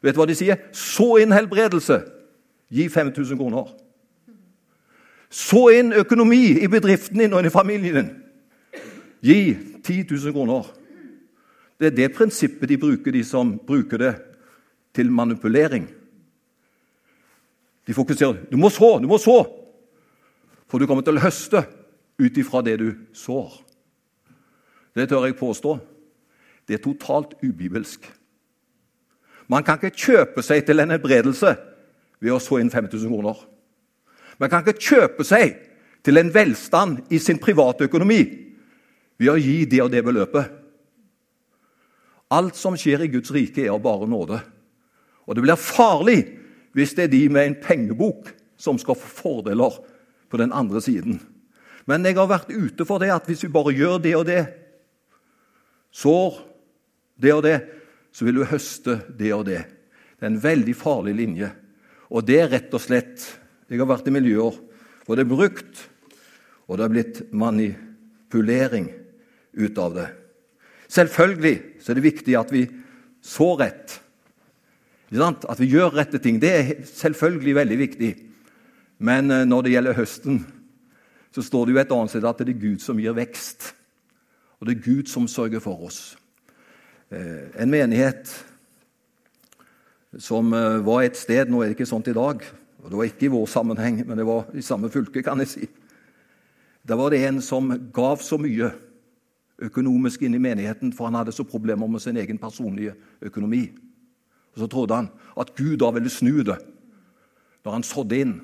Vet 0.00 0.16
du 0.16 0.20
hva 0.22 0.24
de 0.30 0.36
sier? 0.38 0.56
Så 0.72 1.18
inn 1.20 1.34
helbredelse! 1.34 1.98
Gi 2.72 2.86
5000 2.88 3.36
kroner. 3.36 3.66
Så 5.28 5.66
inn 5.76 5.92
økonomi 5.92 6.56
i 6.56 6.68
bedriften 6.70 7.20
din 7.20 7.34
og 7.36 7.44
i 7.44 7.52
familien 7.52 7.98
din. 7.98 8.08
Gi 9.20 9.40
10 9.84 10.06
000 10.08 10.32
kroner. 10.32 10.70
Det 11.80 11.90
er 11.90 11.96
det 11.96 12.14
prinsippet 12.16 12.68
de 12.68 12.78
bruker, 12.80 13.12
de 13.12 13.24
som 13.24 13.52
bruker 13.66 14.00
det 14.00 14.14
til 14.96 15.12
manipulering. 15.12 15.84
De 17.86 17.94
fokuserer 17.94 18.46
du 18.50 18.56
må 18.56 18.70
så, 18.72 18.98
du 19.02 19.08
må 19.10 19.18
så, 19.18 19.42
for 20.70 20.78
du 20.78 20.86
kommer 20.86 21.04
til 21.04 21.18
å 21.18 21.24
høste 21.24 21.64
ut 22.20 22.38
ifra 22.38 22.62
det 22.62 22.76
du 22.80 22.88
sår. 23.16 23.52
Det 24.94 25.08
tør 25.08 25.26
jeg 25.26 25.38
påstå. 25.38 25.78
Det 26.68 26.76
er 26.76 26.84
totalt 26.84 27.34
ubibelsk. 27.42 28.04
Man 29.50 29.64
kan 29.66 29.80
ikke 29.80 29.96
kjøpe 29.96 30.44
seg 30.46 30.62
til 30.66 30.82
en 30.82 30.92
helbredelse 30.94 31.56
ved 32.20 32.34
å 32.34 32.38
så 32.42 32.60
inn 32.60 32.70
5000 32.70 33.10
kroner. 33.10 33.40
Man 34.38 34.50
kan 34.52 34.62
ikke 34.62 34.78
kjøpe 34.78 35.26
seg 35.26 35.56
til 36.06 36.20
en 36.20 36.30
velstand 36.32 37.10
i 37.12 37.18
sin 37.20 37.40
private 37.42 37.88
økonomi 37.88 38.20
ved 39.20 39.32
å 39.32 39.40
gi 39.40 39.64
det 39.68 39.82
og 39.84 39.90
det 39.92 40.04
beløpet. 40.06 40.56
Alt 42.30 42.56
som 42.56 42.76
skjer 42.78 43.04
i 43.04 43.10
Guds 43.10 43.32
rike, 43.34 43.64
er 43.64 43.74
av 43.74 43.82
bare 43.82 44.06
nåde. 44.08 44.38
Og 45.26 45.34
det 45.34 45.42
blir 45.44 45.58
farlig 45.58 46.20
hvis 46.78 46.94
det 46.94 47.08
er 47.08 47.12
de 47.12 47.24
med 47.32 47.48
en 47.48 47.58
pengebok 47.58 48.30
som 48.60 48.78
skal 48.78 48.98
få 48.98 49.10
fordeler 49.24 49.80
på 50.30 50.38
den 50.38 50.54
andre 50.54 50.80
siden. 50.84 51.18
Men 51.88 52.04
jeg 52.04 52.18
har 52.18 52.28
vært 52.30 52.52
ute 52.52 52.86
for 52.88 53.02
det 53.02 53.12
at 53.14 53.28
hvis 53.28 53.44
vi 53.46 53.52
bare 53.52 53.74
gjør 53.76 54.00
det 54.02 54.14
og 54.18 54.26
det, 54.28 54.42
sår 55.90 56.40
det 57.20 57.32
og 57.34 57.44
det, 57.46 57.58
så 58.12 58.26
vil 58.26 58.40
du 58.40 58.48
høste 58.48 59.00
det 59.16 59.32
og 59.34 59.46
det. 59.48 59.62
Det 60.18 60.26
er 60.26 60.32
en 60.32 60.42
veldig 60.42 60.74
farlig 60.76 61.14
linje. 61.16 61.50
Og 62.10 62.26
det 62.26 62.40
er 62.40 62.50
rett 62.50 62.74
og 62.74 62.82
slett 62.82 63.28
Jeg 63.70 63.78
har 63.78 63.86
vært 63.86 64.08
i 64.10 64.12
miljøer 64.12 64.56
hvor 65.06 65.14
det 65.14 65.22
er 65.22 65.30
brukt, 65.30 65.78
og 66.66 66.78
det 66.78 66.84
er 66.84 66.92
blitt 66.92 67.18
manipulering 67.34 68.88
ut 69.54 69.78
av 69.78 69.94
det. 69.94 70.06
Selvfølgelig 70.90 71.54
så 71.78 71.92
er 71.92 71.98
det 71.98 72.04
viktig 72.04 72.36
at 72.38 72.50
vi 72.54 72.64
så 73.22 73.52
rett. 73.58 73.94
At 75.10 75.58
vi 75.62 75.70
gjør 75.70 75.94
rette 75.94 76.18
ting. 76.22 76.38
Det 76.42 76.50
er 76.50 76.72
selvfølgelig 76.86 77.54
veldig 77.58 77.78
viktig. 77.78 78.10
Men 78.98 79.30
eh, 79.30 79.46
når 79.46 79.62
det 79.66 79.74
gjelder 79.74 79.98
høsten, 79.98 80.40
så 81.30 81.42
står 81.42 81.66
det 81.66 81.74
jo 81.74 81.80
et 81.82 81.92
annet 81.94 82.12
sted 82.12 82.26
at 82.26 82.40
det 82.42 82.54
er 82.54 82.62
Gud 82.62 82.82
som 82.82 82.98
gir 82.98 83.14
vekst. 83.14 83.74
Og 84.58 84.66
det 84.66 84.76
er 84.76 84.84
Gud 84.84 85.10
som 85.10 85.28
sørger 85.30 85.62
for 85.62 85.86
oss. 85.86 86.16
Eh, 87.10 87.50
en 87.62 87.70
menighet 87.70 88.32
som 90.18 90.52
eh, 90.54 90.80
var 90.86 91.06
et 91.06 91.18
sted 91.18 91.50
Nå 91.50 91.62
er 91.62 91.70
det 91.70 91.78
ikke 91.78 91.88
sånt 91.88 92.10
i 92.10 92.16
dag. 92.16 92.42
og 92.82 92.90
Det 92.90 92.98
var 92.98 93.08
ikke 93.08 93.26
i 93.28 93.32
vår 93.34 93.46
sammenheng, 93.46 94.02
men 94.06 94.18
det 94.18 94.26
var 94.26 94.50
i 94.54 94.62
samme 94.62 94.90
fylke, 94.90 95.22
kan 95.22 95.38
jeg 95.38 95.48
si. 95.48 95.68
Der 96.86 96.96
var 96.96 97.10
det 97.10 97.24
en 97.26 97.40
som 97.42 97.70
gav 97.92 98.22
så 98.24 98.38
mye 98.40 98.72
økonomisk 99.60 100.22
inn 100.22 100.34
i 100.34 100.42
menigheten, 100.42 100.92
for 100.92 101.06
han 101.06 101.18
hadde 101.18 101.32
så 101.32 101.44
problemer 101.44 101.86
med 101.86 102.00
sin 102.00 102.16
egen 102.16 102.38
personlige 102.38 102.94
økonomi. 103.22 103.68
Og 104.54 104.58
Så 104.58 104.66
trodde 104.66 104.94
han 104.94 105.08
at 105.38 105.54
Gud 105.56 105.76
da 105.78 105.90
ville 105.90 106.10
snu 106.10 106.42
det 106.42 106.58
når 107.64 107.72
han 107.72 107.82
sådde 107.82 108.20
inn. 108.20 108.40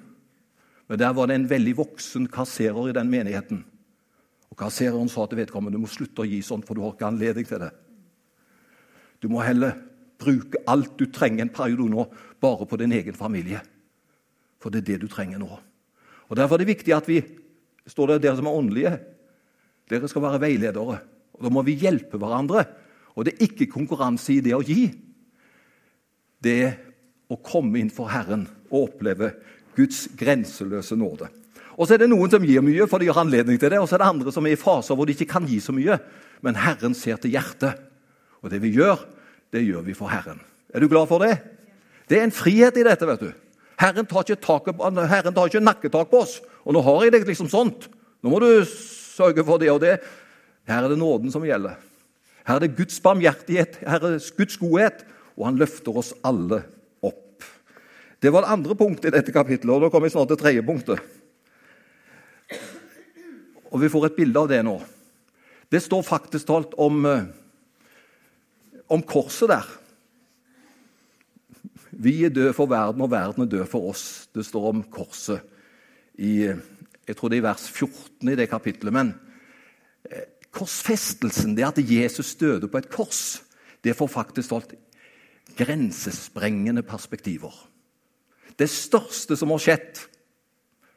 Men 0.87 1.01
der 1.01 1.15
var 1.17 1.27
det 1.27 1.39
en 1.39 1.49
veldig 1.51 1.75
voksen 1.81 2.29
kasserer 2.31 2.91
i 2.91 2.95
den 2.95 3.11
menigheten. 3.11 3.65
Og 4.51 4.59
Kassereren 4.61 5.11
sa 5.11 5.27
til 5.27 5.41
vedkommende 5.41 5.77
du 5.77 5.83
må 5.83 5.91
slutte 5.91 6.23
å 6.23 6.29
gi 6.29 6.39
sånn, 6.45 6.63
for 6.65 6.79
du 6.79 6.85
har 6.85 6.95
ikke 6.95 7.09
anledning 7.09 7.49
til 7.49 7.61
det. 7.65 7.73
Du 9.21 9.29
må 9.33 9.43
heller 9.43 9.75
bruke 10.21 10.63
alt 10.71 10.95
du 10.97 11.09
trenger 11.13 11.45
en 11.45 11.53
periode 11.53 11.91
nå, 11.93 12.07
bare 12.41 12.69
på 12.69 12.79
din 12.81 12.95
egen 12.97 13.17
familie. 13.17 13.61
For 14.63 14.73
det 14.73 14.85
er 14.85 14.89
det 14.93 15.03
du 15.05 15.11
trenger 15.13 15.43
nå. 15.43 15.51
Og 16.27 16.39
Derfor 16.39 16.57
er 16.57 16.65
det 16.65 16.73
viktig 16.73 16.95
at 16.95 17.09
vi 17.11 17.21
står 17.87 18.15
der, 18.15 18.23
dere 18.23 18.39
som 18.39 18.49
er 18.49 18.59
åndelige, 18.59 18.95
dere 19.91 20.09
skal 20.11 20.25
være 20.25 20.43
veiledere. 20.43 20.99
Og 21.37 21.43
Da 21.45 21.53
må 21.53 21.63
vi 21.67 21.77
hjelpe 21.79 22.19
hverandre. 22.19 22.65
Og 23.17 23.27
det 23.27 23.35
er 23.35 23.47
ikke 23.47 23.71
konkurranse 23.73 24.35
i 24.35 24.43
det 24.45 24.55
å 24.57 24.65
gi. 24.65 24.89
Det 26.43 26.57
er 26.65 26.75
å 27.33 27.39
komme 27.43 27.81
inn 27.81 27.91
for 27.91 28.11
Herren 28.13 28.45
og 28.71 28.91
oppleve 28.91 29.33
Guds 29.77 30.07
grenseløse 30.19 30.97
nåde. 30.99 31.29
Og 31.77 31.85
så 31.87 31.95
er 31.95 32.03
det 32.03 32.09
noen 32.09 32.33
som 32.33 32.45
gir 32.45 32.65
mye, 32.65 32.87
for 32.89 33.03
de 33.03 33.11
har 33.11 33.21
anledning 33.21 33.59
til 33.61 33.71
det. 33.73 33.81
Og 33.81 33.89
så 33.89 33.99
er 33.99 34.05
det 34.05 34.09
andre 34.09 34.33
som 34.33 34.47
er 34.49 34.57
i 34.57 34.61
faser 34.61 34.97
hvor 34.97 35.09
de 35.09 35.13
ikke 35.13 35.29
kan 35.35 35.49
gi 35.49 35.61
så 35.61 35.75
mye. 35.77 35.99
Men 36.45 36.57
Herren 36.61 36.97
ser 36.97 37.21
til 37.21 37.35
hjertet. 37.37 37.77
Og 38.41 38.53
det 38.53 38.63
vi 38.63 38.73
gjør, 38.77 39.03
det 39.53 39.65
gjør 39.67 39.85
vi 39.85 39.97
for 39.97 40.13
Herren. 40.13 40.41
Er 40.73 40.81
du 40.81 40.89
glad 40.89 41.09
for 41.11 41.21
det? 41.23 41.37
Det 42.09 42.19
er 42.19 42.25
en 42.27 42.35
frihet 42.35 42.79
i 42.81 42.87
dette. 42.87 43.07
vet 43.07 43.27
du. 43.27 43.33
Herren 43.77 44.09
tar 44.09 44.25
ikke, 44.25 44.41
taket, 44.41 44.81
Herren 44.81 45.35
tar 45.37 45.51
ikke 45.51 45.65
nakketak 45.65 46.09
på 46.11 46.23
oss. 46.25 46.39
Og 46.65 46.73
nå 46.73 46.81
har 46.85 47.05
jeg 47.05 47.13
det 47.13 47.27
liksom 47.29 47.51
sånt. 47.53 47.91
Nå 48.25 48.33
må 48.33 48.41
du 48.41 48.65
sørge 48.65 49.45
for 49.45 49.61
det 49.61 49.71
og 49.73 49.83
det. 49.85 49.99
Her 50.67 50.87
er 50.87 50.91
det 50.91 50.99
nåden 50.99 51.31
som 51.31 51.45
gjelder. 51.45 51.77
Her 52.47 52.57
er 52.57 52.65
det 52.65 52.77
Guds 52.79 52.99
barmhjertighet, 53.03 53.81
her 53.83 53.99
er 53.99 54.17
det 54.17 54.35
Guds 54.39 54.57
godhet, 54.61 55.03
og 55.35 55.49
han 55.49 55.59
løfter 55.59 55.99
oss 55.99 56.13
alle. 56.27 56.63
Det 58.21 58.33
var 58.33 58.45
det 58.45 58.53
andre 58.55 58.75
punktet 58.75 59.11
i 59.11 59.17
dette 59.17 59.33
kapittelet, 59.35 59.75
og 59.75 59.83
da 59.85 59.91
kommer 59.93 60.09
vi 60.09 60.15
snart 60.15 60.31
til 60.33 60.41
tredje 60.41 60.65
punktet. 60.67 61.01
Og 63.71 63.81
Vi 63.83 63.91
får 63.93 64.07
et 64.07 64.17
bilde 64.17 64.41
av 64.41 64.49
det 64.49 64.63
nå. 64.65 64.79
Det 65.69 65.83
står 65.83 66.03
faktisk 66.07 66.47
talt 66.47 66.73
om 66.79 67.05
eh, 67.05 67.27
om 68.87 69.03
korset 69.03 69.51
der. 69.51 69.67
Vi 71.91 72.25
er 72.25 72.35
døde 72.35 72.55
for 72.55 72.71
verden, 72.71 73.03
og 73.03 73.11
verden 73.11 73.45
er 73.45 73.51
død 73.51 73.67
for 73.71 73.91
oss. 73.91 74.29
Det 74.35 74.45
står 74.47 74.71
om 74.71 74.83
korset 74.93 75.43
i 76.19 76.53
jeg 77.07 77.15
tror 77.15 77.31
det 77.31 77.39
er 77.39 77.47
vers 77.47 77.69
14 77.71 78.33
i 78.33 78.35
det 78.35 78.49
kapitlet. 78.51 78.93
Men 78.93 79.13
eh, 80.11 80.27
korsfestelsen, 80.51 81.55
det 81.55 81.67
at 81.69 81.79
Jesus 81.79 82.35
døde 82.35 82.67
på 82.69 82.81
et 82.81 82.91
kors, 82.91 83.43
det 83.85 83.95
får 83.95 84.11
faktisk 84.11 84.51
talt 84.51 84.75
grensesprengende 85.57 86.83
perspektiver. 86.83 87.55
Det 88.59 88.69
største 88.71 89.37
som 89.37 89.53
har 89.53 89.63
skjedd 89.63 90.07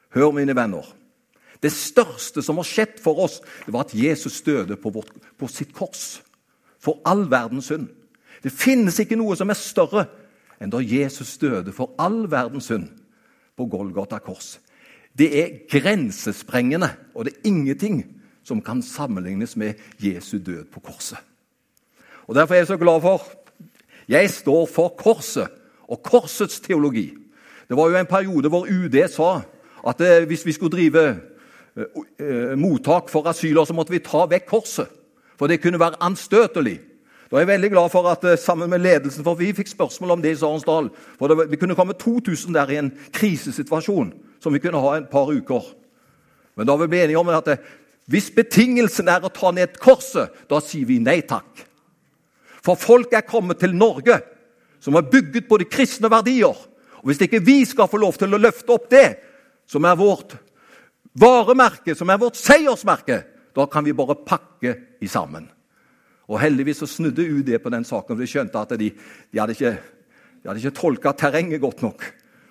Hør, 0.09 0.31
mine 0.33 0.55
venner. 0.57 0.87
Det 1.61 1.69
største 1.69 2.41
som 2.41 2.57
har 2.57 2.65
skjedd 2.65 2.95
for 3.03 3.19
oss, 3.25 3.35
det 3.65 3.73
var 3.75 3.85
at 3.85 3.93
Jesus 3.93 4.39
døde 4.41 4.77
på, 4.79 4.89
vårt, 4.89 5.11
på 5.37 5.47
sitt 5.51 5.73
kors. 5.75 6.21
For 6.81 6.97
all 7.05 7.27
verdens 7.29 7.69
synd. 7.69 7.89
Det 8.41 8.49
finnes 8.55 8.97
ikke 9.03 9.19
noe 9.19 9.35
som 9.37 9.51
er 9.51 9.59
større 9.59 10.07
enn 10.59 10.71
da 10.71 10.81
Jesus 10.83 11.35
døde 11.39 11.73
for 11.75 11.93
all 11.99 12.23
verdens 12.31 12.71
synd 12.71 12.87
på 13.59 13.67
Golgata 13.69 14.17
kors. 14.23 14.57
Det 15.13 15.29
er 15.35 15.55
grensesprengende, 15.69 16.89
og 17.13 17.27
det 17.27 17.35
er 17.35 17.49
ingenting 17.51 18.01
som 18.43 18.63
kan 18.63 18.81
sammenlignes 18.81 19.57
med 19.59 19.79
Jesu 19.99 20.37
død 20.39 20.71
på 20.71 20.79
korset. 20.79 21.19
Og 22.27 22.35
Derfor 22.35 22.53
er 22.53 22.63
jeg 22.63 22.67
så 22.67 22.77
glad 22.77 23.01
for 23.01 23.21
Jeg 24.09 24.29
står 24.29 24.65
for 24.65 24.89
korset 24.97 25.49
og 25.87 26.03
korsets 26.03 26.59
teologi. 26.59 27.13
Det 27.69 27.77
var 27.77 27.89
jo 27.89 27.97
en 27.99 28.09
periode 28.09 28.49
hvor 28.49 28.65
UD 28.65 28.97
sa 29.13 29.41
at 29.87 30.01
eh, 30.01 30.25
hvis 30.27 30.45
vi 30.45 30.51
skulle 30.55 30.73
drive 30.73 31.03
eh, 31.77 31.83
eh, 32.19 32.55
mottak 32.57 33.09
for 33.09 33.27
asyler, 33.29 33.65
så 33.65 33.75
måtte 33.77 33.93
vi 33.93 34.01
ta 34.03 34.25
vekk 34.29 34.47
korset. 34.49 34.89
For 35.37 35.47
det 35.47 35.61
kunne 35.61 35.79
være 35.79 36.01
anstøtelig. 36.03 36.79
Da 37.29 37.37
er 37.37 37.45
jeg 37.45 37.51
veldig 37.53 37.69
glad 37.71 37.91
for 37.93 38.09
at 38.09 38.25
sammen 38.41 38.69
med 38.69 38.81
ledelsen, 38.81 39.23
for 39.23 39.37
vi 39.37 39.53
fikk 39.53 39.69
spørsmål 39.69 40.15
om 40.17 40.21
det 40.21 40.33
i 40.33 40.39
Sarensdal. 40.41 40.89
For 41.19 41.29
det, 41.29 41.51
Vi 41.51 41.59
kunne 41.61 41.75
komme 41.75 41.93
2000 41.93 42.53
der 42.53 42.69
i 42.69 42.79
en 42.81 42.91
krisesituasjon 43.13 44.13
som 44.41 44.53
vi 44.53 44.59
kunne 44.59 44.81
ha 44.81 44.97
et 44.97 45.09
par 45.11 45.29
uker. 45.29 45.63
Men 46.57 46.67
da 46.67 46.73
er 46.73 46.87
vi 46.87 47.03
enige 47.03 47.19
om 47.19 47.29
at 47.29 47.59
hvis 48.09 48.31
betingelsen 48.33 49.07
er 49.07 49.21
å 49.21 49.29
ta 49.29 49.51
ned 49.51 49.77
korset, 49.77 50.33
da 50.49 50.59
sier 50.59 50.87
vi 50.89 50.97
nei 50.99 51.21
takk. 51.21 51.61
For 52.65 52.75
folk 52.75 53.13
er 53.13 53.21
kommet 53.21 53.59
til 53.61 53.75
Norge, 53.77 54.19
som 54.81 54.95
er 54.95 55.05
bygget 55.11 55.47
på 55.47 55.57
de 55.61 55.69
kristne 55.69 56.09
verdier. 56.11 56.57
Og 56.99 57.11
Hvis 57.11 57.21
ikke 57.21 57.43
vi 57.43 57.63
skal 57.65 57.87
få 57.87 57.97
lov 57.97 58.17
til 58.19 58.33
å 58.33 58.41
løfte 58.41 58.73
opp 58.75 58.89
det, 58.91 59.07
som 59.69 59.85
er 59.85 59.97
vårt 59.99 60.35
varemerke, 61.19 61.95
som 61.95 62.09
er 62.09 62.19
vårt 62.21 62.39
seiersmerke, 62.39 63.23
da 63.55 63.65
kan 63.69 63.85
vi 63.85 63.95
bare 63.95 64.17
pakke 64.25 64.75
i 65.01 65.07
sammen. 65.07 65.47
Og 66.29 66.39
Heldigvis 66.41 66.83
så 66.83 66.89
snudde 66.89 67.25
UD 67.25 67.55
på 67.63 67.71
den 67.73 67.85
saken, 67.87 68.15
for 68.15 68.21
de 68.21 68.29
skjønte 68.29 68.61
at 68.61 68.75
de, 68.77 68.91
de 68.93 69.41
hadde 69.41 69.55
ikke, 69.55 69.75
de 70.45 70.61
ikke 70.61 70.75
tolka 70.77 71.13
terrenget 71.17 71.61
godt 71.61 71.81
nok. 71.85 72.05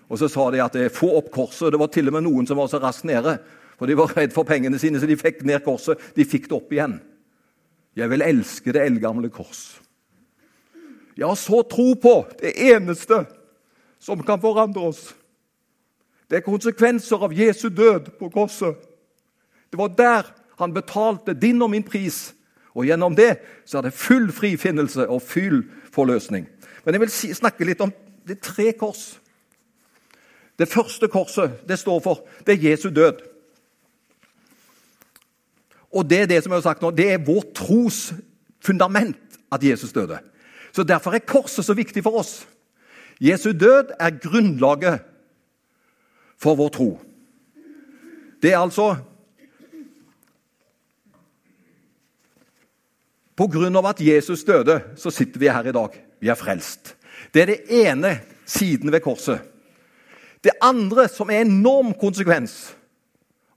Og 0.08 0.18
så 0.18 0.28
sa 0.32 0.48
de 0.50 0.62
at 0.64 0.74
det 0.74 0.94
få 0.94 1.10
opp 1.18 1.30
korset. 1.34 1.70
Det 1.72 1.80
var 1.80 1.90
til 1.92 2.08
og 2.08 2.16
med 2.16 2.24
noen 2.26 2.48
som 2.48 2.58
var 2.58 2.70
så 2.72 2.80
raskt 2.82 3.06
nede. 3.08 3.36
For 3.78 3.86
de 3.86 3.96
var 3.98 4.14
redd 4.16 4.32
for 4.34 4.48
pengene 4.48 4.80
sine, 4.80 4.98
så 4.98 5.06
de 5.06 5.18
fikk 5.20 5.44
ned 5.46 5.62
korset. 5.66 6.00
De 6.16 6.26
fikk 6.26 6.48
det 6.48 6.56
opp 6.56 6.72
igjen. 6.74 6.96
Jeg 7.98 8.10
vil 8.10 8.24
elske 8.24 8.74
det 8.74 8.82
eldgamle 8.82 9.30
kors. 9.30 9.78
Jeg 11.18 11.26
har 11.26 11.38
så 11.38 11.62
tro 11.66 11.92
på 11.98 12.14
det 12.40 12.54
eneste 12.70 13.24
som 14.00 14.22
kan 14.22 14.40
forandre 14.40 14.80
oss. 14.90 15.14
Det 16.30 16.38
er 16.38 16.44
konsekvenser 16.46 17.24
av 17.24 17.32
Jesu 17.32 17.68
død 17.68 18.12
på 18.18 18.28
korset. 18.30 18.76
Det 19.70 19.78
var 19.78 19.94
der 19.96 20.28
han 20.58 20.74
betalte 20.74 21.34
din 21.34 21.62
og 21.62 21.70
min 21.70 21.86
pris. 21.86 22.34
Og 22.74 22.86
gjennom 22.86 23.16
det 23.16 23.38
så 23.66 23.78
er 23.78 23.88
det 23.88 23.96
full 23.96 24.28
frifinnelse 24.32 25.08
og 25.08 25.22
full 25.22 25.64
forløsning. 25.92 26.46
Men 26.84 26.94
jeg 26.94 27.00
vil 27.00 27.36
snakke 27.36 27.66
litt 27.66 27.80
om 27.80 27.92
de 28.28 28.36
tre 28.36 28.72
kors. 28.78 29.18
Det 30.58 30.68
første 30.68 31.08
korset 31.08 31.60
det 31.68 31.78
står 31.78 32.00
for, 32.02 32.24
det 32.46 32.56
er 32.56 32.70
Jesu 32.70 32.90
død. 32.90 33.22
Og 35.94 36.04
det 36.10 36.20
er 36.20 36.26
det 36.26 36.42
som 36.44 36.52
jeg 36.52 36.60
har 36.60 36.66
sagt 36.66 36.82
nå, 36.82 36.90
det 36.90 37.06
er 37.12 37.24
vår 37.24 37.46
tros 37.56 38.12
fundament 38.60 39.38
at 39.52 39.64
Jesus 39.64 39.92
døde. 39.92 40.18
Så 40.72 40.84
Derfor 40.84 41.14
er 41.14 41.24
korset 41.24 41.64
så 41.64 41.74
viktig 41.74 42.02
for 42.04 42.20
oss. 42.20 42.46
Jesu 43.20 43.52
død 43.52 43.94
er 44.00 44.18
grunnlaget 44.22 45.00
for 46.38 46.54
vår 46.54 46.68
tro. 46.68 46.90
Det 48.42 48.52
er 48.52 48.58
altså 48.58 48.96
På 53.38 53.46
grunn 53.46 53.76
av 53.78 53.86
at 53.86 54.00
Jesus 54.02 54.42
døde, 54.42 54.80
så 54.98 55.12
sitter 55.14 55.38
vi 55.38 55.46
her 55.46 55.68
i 55.70 55.72
dag. 55.72 55.92
Vi 56.18 56.26
er 56.26 56.34
frelst. 56.34 56.96
Det 57.30 57.42
er 57.42 57.46
det 57.52 57.60
ene 57.70 58.16
siden 58.42 58.90
ved 58.90 59.00
korset. 59.04 59.44
Det 60.42 60.56
andre, 60.62 61.08
som 61.08 61.30
er 61.30 61.44
enorm 61.44 61.92
konsekvens 61.94 62.72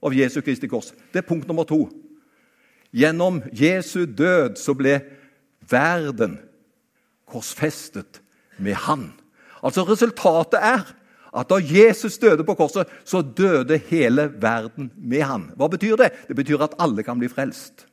av 0.02 0.14
Jesu 0.14 0.38
Kristi 0.38 0.70
kors, 0.70 0.92
det 1.10 1.22
er 1.22 1.26
punkt 1.26 1.50
nummer 1.50 1.66
to. 1.66 1.88
Gjennom 2.94 3.40
Jesu 3.50 4.04
død 4.06 4.54
så 4.60 4.74
ble 4.78 5.00
verden 5.66 6.38
korsfestet 7.26 8.20
med 8.58 8.78
Han. 8.86 9.08
Altså 9.62 9.84
Resultatet 9.86 10.58
er 10.60 10.82
at 11.32 11.48
da 11.48 11.56
Jesus 11.62 12.18
døde 12.18 12.44
på 12.44 12.54
korset, 12.54 12.86
så 13.04 13.22
døde 13.22 13.78
hele 13.88 14.28
verden 14.40 14.90
med 14.96 15.22
han. 15.22 15.46
Hva 15.56 15.68
betyr 15.72 15.96
det? 15.96 16.10
Det 16.28 16.36
betyr 16.36 16.60
at 16.60 16.76
alle 16.78 17.02
kan 17.02 17.18
bli 17.18 17.30
frelst. 17.32 17.86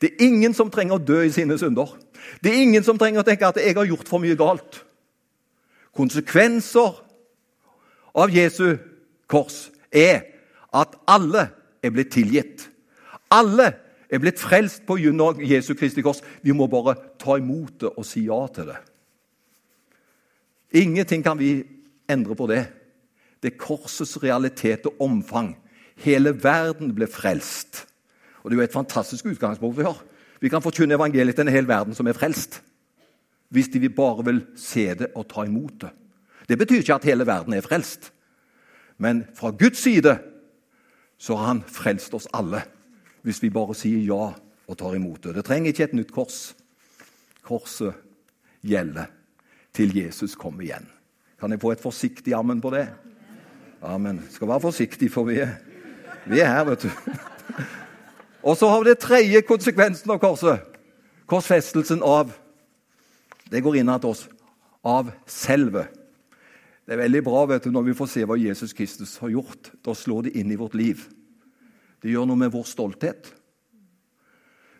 Det 0.00 0.10
er 0.10 0.26
ingen 0.26 0.54
som 0.54 0.70
trenger 0.70 0.98
å 0.98 1.04
dø 1.04 1.20
i 1.22 1.30
sine 1.30 1.58
synder. 1.58 1.92
Det 2.42 2.50
er 2.50 2.64
ingen 2.64 2.82
som 2.84 2.98
trenger 2.98 3.22
å 3.22 3.26
tenke 3.26 3.46
at 3.46 3.56
'jeg 3.56 3.74
har 3.76 3.86
gjort 3.86 4.08
for 4.08 4.18
mye 4.18 4.36
galt'. 4.36 4.82
Konsekvenser 5.94 7.02
av 8.14 8.30
Jesu 8.30 8.76
kors 9.28 9.70
er 9.92 10.22
at 10.74 10.96
alle 11.06 11.50
er 11.82 11.90
blitt 11.90 12.10
tilgitt. 12.10 12.68
Alle 13.30 13.74
er 14.10 14.18
blitt 14.18 14.40
frelst 14.40 14.86
på 14.86 14.96
grunn 14.96 15.20
av 15.20 15.40
Jesu 15.42 15.74
Kristi 15.74 16.02
kors. 16.02 16.22
Vi 16.42 16.52
må 16.52 16.66
bare 16.66 16.96
ta 17.18 17.36
imot 17.36 17.80
det 17.80 17.90
og 17.96 18.04
si 18.04 18.26
ja 18.26 18.46
til 18.46 18.66
det. 18.66 18.76
Ingenting 20.74 21.22
kan 21.22 21.38
vi 21.38 21.62
endre 22.10 22.34
på 22.34 22.48
det. 22.50 22.64
Det 23.42 23.52
er 23.52 23.60
korsets 23.60 24.16
realitet 24.22 24.86
og 24.90 25.00
omfang. 25.04 25.54
Hele 26.02 26.32
verden 26.42 26.90
ble 26.96 27.06
frelst. 27.06 27.84
Og 28.42 28.50
Det 28.50 28.56
er 28.56 28.62
jo 28.62 28.68
et 28.68 28.72
fantastisk 28.72 29.26
utgangspunkt 29.26 29.78
vi 29.78 29.86
har. 29.86 30.02
Vi 30.40 30.48
kan 30.48 30.62
forkynne 30.62 30.94
evangeliet 30.94 31.36
til 31.36 31.46
en 31.46 31.54
hel 31.54 31.68
verden 31.68 31.94
som 31.94 32.06
er 32.06 32.12
frelst. 32.12 32.62
Hvis 33.48 33.68
de 33.68 33.88
bare 33.88 34.24
vil 34.24 34.42
se 34.56 34.94
det 34.94 35.12
og 35.14 35.28
ta 35.28 35.44
imot 35.44 35.80
det. 35.80 35.90
Det 36.48 36.58
betyr 36.58 36.82
ikke 36.82 36.94
at 36.94 37.04
hele 37.04 37.26
verden 37.26 37.54
er 37.54 37.60
frelst. 37.60 38.12
Men 38.98 39.24
fra 39.34 39.50
Guds 39.50 39.78
side 39.78 40.18
så 41.18 41.36
har 41.36 41.46
han 41.46 41.62
frelst 41.66 42.14
oss 42.14 42.28
alle, 42.34 42.62
hvis 43.22 43.42
vi 43.42 43.50
bare 43.50 43.74
sier 43.74 44.02
ja 44.04 44.34
og 44.66 44.78
tar 44.78 44.94
imot 44.94 45.22
det. 45.22 45.34
Det 45.34 45.44
trenger 45.44 45.72
ikke 45.72 45.84
et 45.84 45.94
nytt 45.94 46.12
kors. 46.12 46.54
Korset 47.44 47.94
gjelder 48.64 49.06
til 49.74 49.96
Jesus 49.96 50.36
kommer 50.38 50.64
igjen. 50.64 50.86
Kan 51.40 51.52
jeg 51.52 51.60
få 51.60 51.74
et 51.74 51.82
forsiktig 51.82 52.34
ammen 52.34 52.60
på 52.62 52.70
det? 52.74 52.86
Amen. 53.84 54.22
Skal 54.30 54.48
være 54.48 54.64
forsiktig, 54.64 55.10
for 55.12 55.28
vi 55.28 55.40
er, 55.42 55.56
vi 56.26 56.40
er 56.40 56.48
her, 56.48 56.64
vet 56.70 56.86
du. 56.86 56.90
Og 58.48 58.56
så 58.56 58.68
har 58.68 58.80
vi 58.80 58.90
det 58.90 59.00
tredje 59.02 59.42
konsekvensen 59.44 60.10
av 60.12 60.20
korset. 60.22 60.62
Korsfestelsen 61.26 62.02
av 62.04 62.32
Det 63.50 63.60
går 63.62 63.76
inn 63.80 63.92
til 64.00 64.10
oss. 64.10 64.24
Av 64.84 65.10
selve. 65.28 65.86
Det 66.84 66.94
er 66.96 67.04
veldig 67.04 67.22
bra 67.24 67.44
vet 67.48 67.64
du, 67.64 67.70
når 67.72 67.86
vi 67.88 67.96
får 67.96 68.08
se 68.12 68.24
hva 68.28 68.36
Jesus 68.40 68.72
Kristus 68.76 69.16
har 69.20 69.32
gjort. 69.32 69.70
Da 69.84 69.94
slår 69.96 70.26
det 70.26 70.34
inn 70.40 70.50
i 70.52 70.58
vårt 70.60 70.74
liv. 70.76 71.06
Det 72.00 72.12
gjør 72.12 72.28
noe 72.28 72.40
med 72.40 72.52
vår 72.52 72.66
stolthet. 72.68 73.30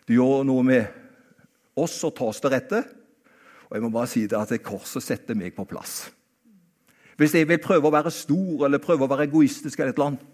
Det 0.05 0.13
gjør 0.13 0.45
noe 0.45 0.65
med 0.65 0.85
oss 1.81 1.97
å 2.05 2.13
ta 2.13 2.29
oss 2.29 2.41
til 2.41 2.53
rette. 2.53 2.83
Og 3.69 3.75
jeg 3.75 3.83
må 3.83 3.89
bare 3.93 4.09
si 4.09 4.25
det 4.29 4.37
at 4.37 4.51
det 4.53 4.63
korset 4.65 5.03
setter 5.03 5.37
meg 5.37 5.55
på 5.55 5.65
plass. 5.69 6.11
Hvis 7.17 7.33
jeg 7.37 7.47
vil 7.47 7.61
prøve 7.63 7.87
å 7.87 7.93
være 7.93 8.11
stor 8.11 8.65
eller 8.67 8.83
prøve 8.83 9.05
å 9.05 9.11
være 9.11 9.29
egoistisk, 9.29 9.79
eller 9.79 9.93
et 9.93 9.99
eller 9.99 10.11
annet, 10.11 10.25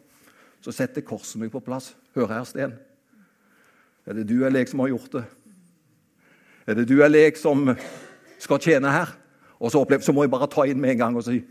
så 0.62 0.74
setter 0.74 1.06
korset 1.06 1.42
meg 1.42 1.52
på 1.54 1.62
plass. 1.64 1.92
Hør 2.18 2.30
her, 2.32 2.46
Sten. 2.46 2.74
Er 4.06 4.18
det 4.18 4.28
du 4.30 4.42
eller 4.42 4.64
jeg 4.64 4.72
som 4.72 4.82
har 4.82 4.92
gjort 4.92 5.14
det? 5.14 5.24
Er 6.68 6.78
det 6.78 6.88
du 6.90 6.98
eller 7.02 7.28
jeg 7.28 7.38
som 7.42 7.70
skal 8.42 8.62
tjene 8.62 8.94
her? 8.94 9.14
Og 9.62 9.70
så, 9.70 9.82
opplever, 9.82 10.02
så 10.06 10.14
må 10.14 10.26
jeg 10.26 10.34
bare 10.34 10.50
ta 10.50 10.66
inn 10.66 10.82
med 10.82 10.96
en 10.96 11.04
gang 11.04 11.18
og 11.18 11.26
si 11.26 11.42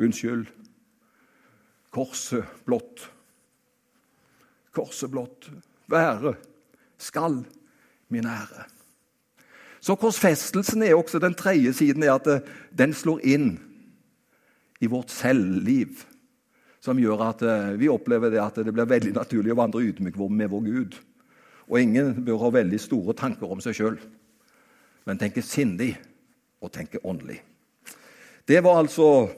Unnskyld. 0.00 0.46
Korset 1.94 2.46
blått. 2.66 3.02
Korset 4.74 5.10
blått. 5.12 5.50
Være 5.90 6.34
skal 7.00 7.40
min 8.08 8.26
ære. 8.26 8.66
Så 9.80 9.96
korsfestelsen 9.96 10.84
er 10.84 10.94
også 10.94 11.18
den 11.22 11.34
tredje 11.34 11.72
siden, 11.72 12.04
er 12.04 12.18
at 12.18 12.28
eh, 12.28 12.46
den 12.76 12.92
slår 12.96 13.22
inn 13.24 13.50
i 14.80 14.88
vårt 14.90 15.12
selvliv. 15.12 16.04
Som 16.80 17.00
gjør 17.00 17.26
at 17.30 17.44
eh, 17.44 17.72
vi 17.80 17.90
opplever 17.92 18.32
det 18.32 18.42
at 18.42 18.60
det 18.60 18.72
blir 18.72 18.88
veldig 18.88 19.14
naturlig 19.16 19.54
å 19.54 19.60
vandre 19.60 19.84
ydmyk 19.88 20.18
med 20.28 20.52
vår 20.52 20.66
Gud. 20.68 20.98
Og 21.70 21.80
ingen 21.80 22.16
bør 22.24 22.44
ha 22.44 22.54
veldig 22.60 22.80
store 22.80 23.14
tanker 23.16 23.50
om 23.50 23.60
seg 23.62 23.76
sjøl, 23.78 24.00
men 25.06 25.20
tenke 25.20 25.42
sindig 25.44 25.94
og 26.60 26.72
tenke 26.74 27.00
åndelig. 27.06 27.38
Det 28.48 28.58
var 28.64 28.80
altså 28.80 29.30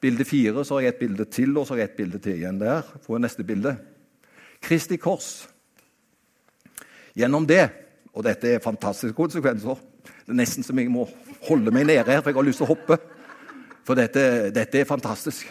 bilde 0.00 0.24
fire. 0.24 0.64
Så 0.64 0.76
har 0.76 0.86
jeg 0.86 0.94
et 0.94 1.02
bilde 1.02 1.24
til, 1.24 1.56
og 1.58 1.66
så 1.66 1.74
har 1.74 1.82
jeg 1.82 1.90
et 1.90 1.98
bilde 1.98 2.20
til 2.22 2.38
igjen 2.38 2.60
der. 2.60 2.86
Får 3.04 3.20
neste 3.20 3.44
bilde. 3.44 3.74
Kristi 4.62 4.96
kors. 5.00 5.48
Gjennom 7.16 7.46
det, 7.48 7.64
og 8.16 8.24
dette 8.24 8.54
er 8.54 8.64
fantastiske 8.64 9.16
konsekvenser 9.16 9.76
Det 10.24 10.32
er 10.32 10.38
nesten 10.40 10.64
som 10.64 10.78
jeg 10.78 10.88
må 10.90 11.04
holde 11.46 11.72
meg 11.74 11.84
nede 11.86 12.08
her, 12.08 12.22
for 12.22 12.30
jeg 12.30 12.38
har 12.38 12.46
lyst 12.46 12.62
til 12.62 12.66
å 12.66 12.72
hoppe. 12.72 12.96
For 13.86 13.98
dette, 13.98 14.50
dette 14.54 14.80
er 14.80 14.88
fantastisk. 14.88 15.46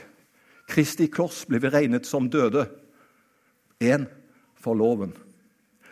Kristi 0.67 1.07
kors 1.13 1.43
vi 1.47 1.59
regnet 1.61 2.07
som 2.09 2.29
døde. 2.31 2.65
Én 3.79 4.07
for 4.59 4.75
loven. 4.75 5.13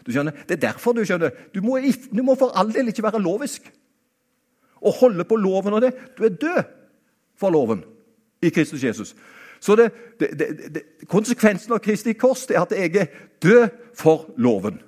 Du 0.04 0.12
skjønner? 0.12 0.36
Det 0.48 0.58
er 0.58 0.66
derfor 0.70 0.96
du 0.96 1.04
skjønner. 1.06 1.32
Du 1.54 1.62
må, 1.64 1.78
du 1.80 2.24
må 2.24 2.36
for 2.40 2.56
all 2.58 2.74
del 2.74 2.90
ikke 2.92 3.06
være 3.06 3.22
lovisk. 3.24 3.70
Og 4.84 4.98
holde 5.00 5.24
på 5.24 5.38
loven 5.40 5.78
og 5.78 5.84
det. 5.86 5.94
Du 6.18 6.26
er 6.26 6.36
død 6.36 6.64
for 7.40 7.54
loven 7.54 7.84
i 8.44 8.50
Kristus 8.50 8.84
Jesus. 8.84 9.14
Så 9.64 9.78
det, 9.80 9.92
det, 10.20 10.50
det, 10.76 10.82
konsekvensen 11.08 11.72
av 11.72 11.80
Kristi 11.84 12.18
kors 12.20 12.44
er 12.50 12.66
at 12.66 12.74
jeg 12.76 12.96
er 13.00 13.14
død 13.44 13.70
for 13.96 14.34
loven. 14.36 14.82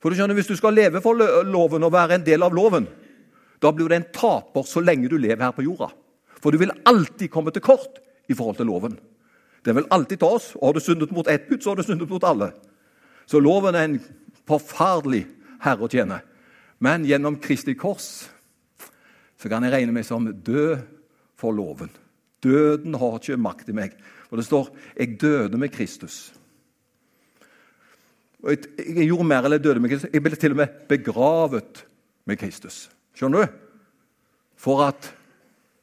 For 0.00 0.10
du 0.10 0.16
skjønner, 0.16 0.34
Hvis 0.34 0.50
du 0.50 0.56
skal 0.56 0.74
leve 0.74 1.00
for 1.00 1.14
loven 1.44 1.84
og 1.84 1.92
være 1.92 2.14
en 2.14 2.26
del 2.26 2.42
av 2.42 2.54
loven, 2.54 2.86
da 3.62 3.72
blir 3.72 3.88
du 3.88 3.94
en 3.94 4.10
taper 4.12 4.62
så 4.62 4.80
lenge 4.80 5.08
du 5.08 5.16
lever 5.16 5.42
her 5.42 5.52
på 5.56 5.64
jorda. 5.64 5.88
For 6.42 6.52
du 6.52 6.58
vil 6.58 6.74
alltid 6.84 7.30
komme 7.32 7.50
til 7.50 7.62
kort 7.64 7.98
i 8.28 8.34
forhold 8.34 8.56
til 8.56 8.66
loven. 8.66 8.98
Den 9.64 9.76
vil 9.76 9.88
alltid 9.90 10.20
ta 10.20 10.26
oss. 10.26 10.54
og 10.56 10.68
Har 10.68 10.72
du 10.74 10.80
syndet 10.80 11.12
mot 11.12 11.26
ett 11.28 11.48
bud, 11.48 11.62
så 11.62 11.70
har 11.70 11.76
du 11.76 11.82
syndet 11.82 12.10
mot 12.10 12.24
alle. 12.24 12.52
Så 13.26 13.40
loven 13.40 13.74
er 13.74 13.88
en 13.88 14.00
forferdelig 14.46 15.24
herre 15.64 15.82
å 15.82 15.90
tjene. 15.90 16.20
Men 16.78 17.06
gjennom 17.08 17.40
Kristi 17.40 17.74
kors 17.74 18.28
så 19.36 19.50
kan 19.50 19.64
jeg 19.64 19.72
regne 19.72 19.92
meg 19.92 20.04
som 20.06 20.28
død 20.28 20.84
for 21.36 21.52
loven. 21.52 21.90
Døden 22.44 22.94
har 22.94 23.18
ikke 23.18 23.40
makt 23.40 23.72
i 23.72 23.76
meg. 23.76 23.96
Og 24.30 24.38
det 24.38 24.46
står 24.46 24.68
'Jeg 24.96 25.20
døde 25.20 25.58
med 25.58 25.70
Kristus'. 25.70 26.32
Jeg, 28.46 28.62
jeg 28.78 29.08
gjorde 29.08 29.26
mer 29.26 29.46
eller 29.46 29.58
døde 29.58 29.80
med 29.82 29.90
Kristus. 29.90 30.10
Jeg 30.12 30.22
ble 30.22 30.38
til 30.38 30.54
og 30.54 30.60
med 30.60 30.82
begravet 30.90 31.82
med 32.26 32.38
Kristus. 32.38 32.86
Skjønner 33.16 33.46
du? 33.46 33.62
For 34.60 34.84
at 34.86 35.10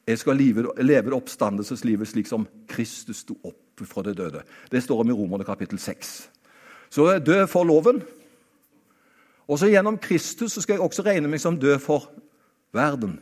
jeg 0.08 0.20
skal 0.20 0.36
leve, 0.36 0.66
leve 0.84 1.10
det 1.10 1.16
oppstandelseslivet 1.16 2.08
slik 2.08 2.28
som 2.28 2.46
Kristus 2.68 3.22
sto 3.24 3.36
opp 3.44 3.84
fra 3.88 4.04
det 4.06 4.16
døde. 4.18 4.42
Det 4.70 4.82
står 4.84 5.02
om 5.02 5.10
i 5.10 5.16
Romerne 5.16 5.46
kapittel 5.46 5.80
6. 5.80 6.14
Så 6.92 7.06
død 7.18 7.46
for 7.50 7.66
loven. 7.66 8.02
Og 9.48 9.58
så 9.60 9.68
gjennom 9.68 9.98
Kristus 10.00 10.54
så 10.54 10.62
skal 10.64 10.78
jeg 10.78 10.84
også 10.84 11.04
regne 11.04 11.28
meg 11.28 11.42
som 11.42 11.58
død 11.60 11.78
for 11.84 12.06
verden. 12.74 13.18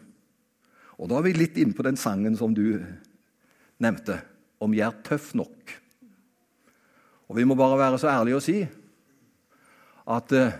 Og 0.98 1.08
da 1.10 1.18
er 1.18 1.26
vi 1.26 1.34
litt 1.34 1.56
inne 1.58 1.74
på 1.74 1.86
den 1.86 1.98
sangen 1.98 2.36
som 2.38 2.54
du 2.54 2.78
nevnte, 3.82 4.20
om 4.62 4.74
'Jeg 4.74 4.86
er 4.86 5.02
tøff 5.02 5.34
nok'. 5.34 5.78
Og 7.28 7.36
Vi 7.36 7.44
må 7.44 7.54
bare 7.54 7.78
være 7.78 7.98
så 7.98 8.08
ærlige 8.08 8.36
og 8.36 8.42
si 8.42 8.66
at 10.06 10.32
uh, 10.34 10.54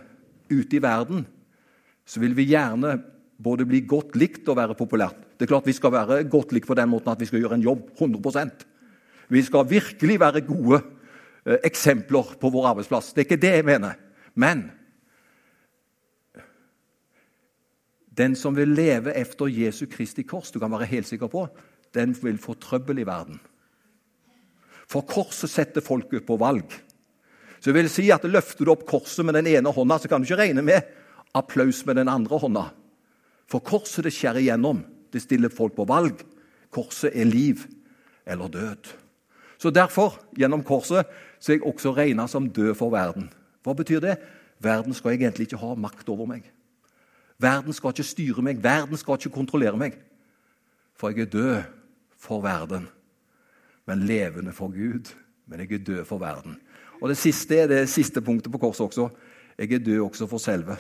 ute 0.51 0.77
i 0.77 0.83
verden 0.83 1.25
så 2.07 2.21
vil 2.23 2.35
vi 2.37 2.51
gjerne 2.51 2.97
både 3.43 3.67
bli 3.67 3.83
godt 3.89 4.17
likt 4.19 4.49
og 4.51 4.59
være 4.59 4.77
populært. 4.79 5.19
Det 5.37 5.47
er 5.47 5.53
klart 5.55 5.67
Vi 5.67 5.75
skal 5.75 5.93
være 5.95 6.23
godt 6.31 6.53
likt 6.53 6.69
på 6.69 6.77
den 6.79 6.91
måten 6.91 7.13
at 7.13 7.21
vi 7.21 7.27
skal 7.27 7.43
gjøre 7.43 7.59
en 7.59 7.65
jobb 7.67 7.91
100% 7.99 8.67
Vi 9.29 9.43
skal 9.43 9.71
virkelig 9.71 10.21
være 10.21 10.45
gode 10.47 10.83
uh, 10.83 11.59
eksempler 11.65 12.37
på 12.39 12.51
vår 12.51 12.71
arbeidsplass. 12.75 13.13
Det 13.13 13.23
er 13.23 13.31
ikke 13.31 13.43
det 13.43 13.55
jeg 13.57 13.65
mener. 13.67 13.99
Men 14.35 14.71
den 18.17 18.37
som 18.37 18.57
vil 18.57 18.69
leve 18.69 19.15
efter 19.17 19.49
Jesu 19.49 19.87
Kristi 19.91 20.23
kors, 20.23 20.51
du 20.53 20.61
kan 20.61 20.71
være 20.71 20.91
helt 20.91 21.09
sikker 21.09 21.27
på, 21.33 21.47
den 21.95 22.15
vil 22.23 22.39
få 22.39 22.55
trøbbel 22.55 22.99
i 22.99 23.07
verden. 23.09 23.41
For 24.89 25.05
korset 25.09 25.51
setter 25.51 25.85
folket 25.85 26.27
på 26.27 26.37
valg. 26.37 26.69
Så 27.63 27.71
jeg 27.71 27.77
vil 27.77 27.91
si 27.91 28.09
at 28.11 28.25
Løfter 28.27 28.67
du 28.67 28.73
opp 28.73 28.83
korset 28.89 29.23
med 29.23 29.37
den 29.39 29.47
ene 29.53 29.71
hånda, 29.71 30.01
så 30.03 30.11
kan 30.11 30.19
du 30.19 30.27
ikke 30.27 30.41
regne 30.41 30.65
med 30.67 30.83
applaus 31.39 31.85
med 31.87 32.01
den 32.01 32.11
andre 32.11 32.41
hånda. 32.43 32.65
For 33.47 33.63
korset 33.63 34.09
det 34.09 34.15
skjærer 34.17 34.43
igjennom. 34.43 34.83
Det 35.13 35.23
stiller 35.23 35.53
folk 35.53 35.77
på 35.77 35.87
valg. 35.87 36.25
Korset 36.75 37.15
er 37.15 37.29
liv 37.29 37.63
eller 38.27 38.51
død. 38.51 38.91
Så 39.63 39.71
Derfor, 39.71 40.19
gjennom 40.35 40.65
korset, 40.67 41.07
så 41.39 41.53
er 41.53 41.61
jeg 41.61 41.67
også 41.67 41.93
regna 41.95 42.27
som 42.27 42.51
død 42.51 42.75
for 42.75 42.91
verden. 42.91 43.31
Hva 43.63 43.77
betyr 43.79 44.01
det? 44.03 44.17
Verden 44.59 44.95
skal 44.95 45.15
egentlig 45.15 45.47
ikke 45.47 45.63
ha 45.63 45.77
makt 45.79 46.09
over 46.11 46.27
meg. 46.27 46.49
Verden 47.39 47.75
skal 47.75 47.95
ikke 47.95 48.07
styre 48.07 48.43
meg, 48.43 48.63
verden 48.63 48.99
skal 48.99 49.21
ikke 49.21 49.37
kontrollere 49.37 49.79
meg. 49.79 50.01
For 50.99 51.11
jeg 51.11 51.27
er 51.27 51.31
død 51.31 51.63
for 52.19 52.43
verden, 52.43 52.89
men 53.87 54.07
levende 54.07 54.53
for 54.53 54.75
Gud. 54.75 55.15
Men 55.47 55.61
jeg 55.61 55.73
er 55.73 55.85
død 55.85 56.05
for 56.05 56.19
verden. 56.19 56.57
Og 57.03 57.09
Det 57.09 57.19
siste 57.19 57.59
er 57.59 57.67
det 57.67 57.89
siste 57.89 58.21
punktet 58.21 58.53
på 58.53 58.59
korset 58.59 58.87
også. 58.87 59.09
Jeg 59.59 59.73
er 59.73 59.79
død 59.79 60.01
også 60.01 60.27
for 60.27 60.39
selve. 60.39 60.77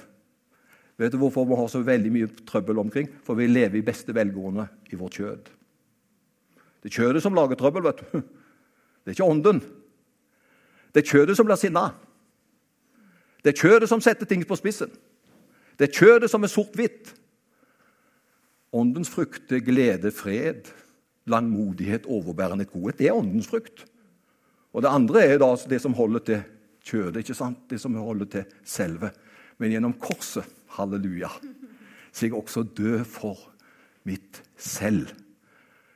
Vet 0.98 1.12
du 1.12 1.18
hvorfor 1.18 1.44
vi 1.44 1.56
har 1.56 1.66
så 1.66 1.80
veldig 1.82 2.12
mye 2.12 2.28
trøbbel 2.46 2.78
omkring? 2.78 3.08
For 3.24 3.34
vi 3.34 3.46
lever 3.46 3.80
i 3.80 3.84
beste 3.84 4.14
velgående 4.14 4.68
i 4.92 4.96
vårt 4.96 5.18
kjød. 5.18 5.50
Det 6.82 6.90
er 6.90 6.96
kjødet 6.96 7.22
som 7.22 7.34
lager 7.34 7.58
trøbbel. 7.58 7.82
vet 7.82 8.00
du. 8.00 8.20
Det 9.02 9.10
er 9.10 9.16
ikke 9.16 9.30
ånden. 9.30 9.62
Det 10.94 11.02
er 11.02 11.10
kjødet 11.10 11.36
som 11.36 11.46
blir 11.46 11.58
sinna. 11.58 11.88
Det 13.42 13.50
er 13.52 13.58
kjødet 13.58 13.88
som 13.88 14.00
setter 14.00 14.26
ting 14.26 14.44
på 14.46 14.56
spissen. 14.56 14.90
Det 15.78 15.88
er 15.88 15.96
kjødet 15.96 16.30
som 16.30 16.42
er 16.44 16.52
sort-hvitt. 16.52 17.14
Åndens 18.72 19.10
frukt 19.10 19.52
er 19.52 19.64
glede, 19.64 20.12
fred, 20.14 20.70
langmodighet, 21.26 22.06
overbærende 22.06 22.64
godhet. 22.64 22.98
Det 22.98 23.08
er 23.08 23.18
åndens 23.18 23.48
frukt. 23.48 23.86
Og 24.72 24.82
det 24.82 24.92
andre 24.92 25.24
er 25.26 25.40
da 25.40 25.50
det 25.68 25.80
som 25.82 25.94
holder 25.96 26.24
til 26.26 26.44
kjødet, 26.82 27.22
ikke 27.22 27.36
sant? 27.36 27.64
det 27.70 27.80
som 27.80 27.94
holder 27.94 28.30
til 28.32 28.44
selve. 28.64 29.12
Men 29.60 29.74
gjennom 29.74 29.96
korset, 30.00 30.48
halleluja, 30.76 31.28
så 32.12 32.26
jeg 32.26 32.34
også 32.34 32.64
død 32.64 33.04
for 33.08 33.38
mitt 34.08 34.40
selv. 34.56 35.12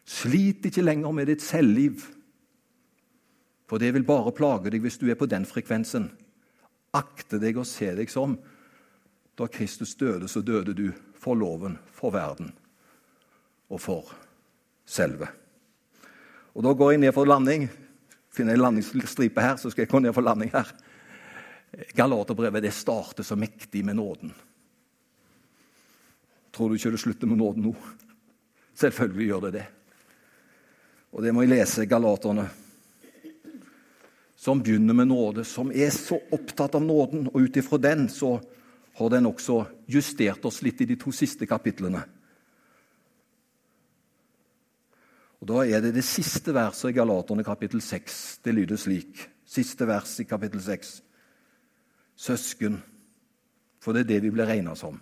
Slit 0.07 0.69
ikke 0.69 0.85
lenger 0.85 1.15
med 1.17 1.31
ditt 1.33 1.43
selvliv, 1.43 2.05
for 3.67 3.83
det 3.83 3.91
vil 3.97 4.07
bare 4.07 4.35
plage 4.37 4.71
deg 4.71 4.85
hvis 4.85 5.01
du 5.01 5.09
er 5.11 5.19
på 5.19 5.27
den 5.27 5.47
frekvensen. 5.49 6.11
Akte 6.95 7.41
deg 7.43 7.59
og 7.59 7.67
se 7.67 7.89
deg 7.97 8.13
som 8.13 8.37
da 9.37 9.49
Kristus 9.51 9.97
døde, 9.99 10.29
så 10.29 10.41
døde 10.41 10.77
du 10.77 10.87
for 11.19 11.35
loven, 11.35 11.75
for 11.93 12.15
verden 12.15 12.53
og 13.69 13.83
for 13.83 14.13
selve. 14.87 15.27
Og 16.55 16.63
Da 16.63 16.73
går 16.73 16.91
jeg 16.93 17.01
ned 17.01 17.13
for 17.13 17.27
landing. 17.29 17.69
Finner 18.37 18.53
en 18.53 18.61
landingsstripe 18.61 19.41
her, 19.41 19.57
så 19.57 19.71
skal 19.73 19.87
jeg 19.87 19.91
gå 19.95 20.03
ned 20.05 20.13
for 20.13 20.25
landing 20.25 20.51
her. 20.53 20.69
Galaterbrevet 21.97 22.67
det 22.67 22.75
starter 22.77 23.25
så 23.25 23.37
mektig 23.37 23.85
med 23.85 23.97
nåden. 23.97 24.35
Tror 26.53 26.69
du 26.69 26.77
ikke 26.77 26.93
det 26.93 27.01
slutter 27.01 27.29
med 27.31 27.41
nåden 27.41 27.65
nå? 27.69 27.73
Selvfølgelig 28.77 29.29
gjør 29.31 29.47
det 29.47 29.53
det. 29.57 29.65
Og 31.17 31.25
det 31.25 31.33
må 31.33 31.47
jeg 31.47 31.55
lese 31.55 31.87
Galaterne, 31.89 32.45
som 34.37 34.61
begynner 34.61 34.97
med 34.97 35.09
nåde, 35.09 35.47
som 35.49 35.73
er 35.73 35.89
så 35.97 36.19
opptatt 36.37 36.77
av 36.77 36.85
nåden. 36.85 37.31
Og 37.33 37.49
ut 37.49 37.57
ifra 37.57 37.81
den 37.81 38.05
så 38.13 38.35
har 39.01 39.13
den 39.13 39.29
også 39.29 39.63
justert 39.89 40.45
oss 40.45 40.61
litt 40.65 40.81
i 40.85 40.89
de 40.93 40.99
to 41.01 41.13
siste 41.13 41.49
kapitlene. 41.49 42.05
Og 45.41 45.49
Da 45.49 45.65
er 45.67 45.83
det 45.85 45.95
det 45.95 46.05
siste 46.05 46.55
verset 46.55 46.91
i 46.91 46.97
Galaterne 46.97 47.45
kapittel 47.45 47.81
6. 47.81 48.41
Det 48.45 48.55
lyder 48.55 48.77
slik. 48.77 49.29
Siste 49.45 49.87
vers 49.87 50.21
i 50.21 50.25
kapittel 50.25 50.63
6. 50.63 51.03
Søsken, 52.17 52.81
for 53.81 53.93
det 53.93 54.01
er 54.01 54.09
det 54.15 54.23
vi 54.23 54.31
blir 54.33 54.49
regna 54.49 54.75
som. 54.75 54.97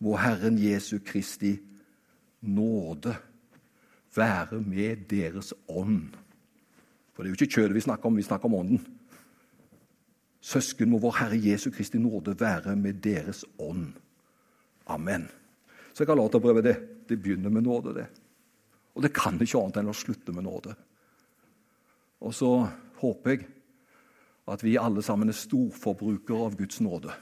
Må 0.00 0.16
Herren 0.16 0.56
Jesu 0.58 0.98
Kristi 1.04 1.58
nåde 2.40 3.14
være 4.16 4.60
med 4.60 5.04
deres 5.10 5.52
ånd. 5.68 6.16
For 7.12 7.22
det 7.22 7.28
er 7.28 7.34
jo 7.34 7.44
ikke 7.44 7.60
kjødet 7.60 7.76
vi 7.76 7.84
snakker 7.84 8.08
om, 8.08 8.16
vi 8.16 8.26
snakker 8.26 8.48
om 8.48 8.54
ånden. 8.54 8.80
Søsken, 10.40 10.90
må 10.90 10.98
vår 10.98 11.20
Herre 11.20 11.38
Jesu 11.40 11.70
Kristi 11.70 11.98
nåde 11.98 12.34
være 12.40 12.76
med 12.76 13.00
deres 13.04 13.44
ånd. 13.58 13.92
Amen. 14.86 15.28
Så 15.94 16.04
Galaterbrevet 16.04 16.64
det, 16.64 16.76
det 17.08 17.22
begynner 17.22 17.50
med 17.50 17.62
nåde, 17.62 17.94
det. 17.94 18.06
Og 18.94 19.02
det 19.02 19.14
kan 19.16 19.38
ikke 19.42 19.60
annet 19.60 19.80
enn 19.80 19.90
å 19.90 19.96
slutte 19.96 20.34
med 20.34 20.46
nåde. 20.46 20.74
Og 22.24 22.34
så 22.34 22.50
håper 23.00 23.34
jeg 23.34 23.46
at 24.50 24.62
vi 24.64 24.76
alle 24.78 25.02
sammen 25.04 25.32
er 25.32 25.36
storforbrukere 25.36 26.46
av 26.46 26.56
Guds 26.58 26.80
nåde. 26.84 27.12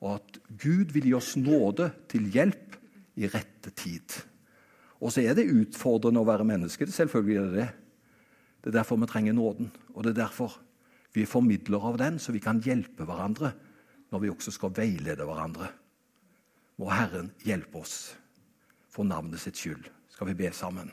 Og 0.00 0.16
at 0.16 0.40
Gud 0.60 0.92
vil 0.94 1.10
gi 1.10 1.14
oss 1.16 1.34
nåde 1.38 1.90
til 2.10 2.28
hjelp 2.32 2.76
i 3.20 3.28
rette 3.30 3.72
tid. 3.76 4.16
Og 5.00 5.12
så 5.12 5.24
er 5.24 5.36
det 5.36 5.48
utfordrende 5.48 6.20
å 6.20 6.28
være 6.28 6.46
menneske. 6.48 6.88
Selvfølgelig 6.88 7.36
er 7.36 7.46
det 7.46 7.60
det. 7.60 7.68
Det 8.60 8.70
er 8.72 8.80
derfor 8.82 9.00
vi 9.00 9.08
trenger 9.08 9.36
nåden. 9.36 9.70
Og 9.94 10.04
det 10.04 10.12
er 10.12 10.22
derfor 10.26 10.58
vi 11.14 11.24
er 11.24 11.30
formidlere 11.30 11.92
av 11.92 11.98
den, 11.98 12.18
så 12.20 12.32
vi 12.32 12.42
kan 12.42 12.60
hjelpe 12.62 13.06
hverandre 13.08 13.54
når 14.10 14.22
vi 14.24 14.32
også 14.32 14.52
skal 14.54 14.74
veilede 14.76 15.24
hverandre. 15.26 15.70
Må 16.80 16.90
Herren 16.90 17.32
hjelpe 17.44 17.80
oss. 17.80 18.16
for 18.90 19.06
navnet 19.06 19.38
sitt 19.38 19.54
skyld. 19.54 19.84
Skal 20.20 20.34
vi 20.34 20.34
be 20.36 20.48
sammen? 20.52 20.90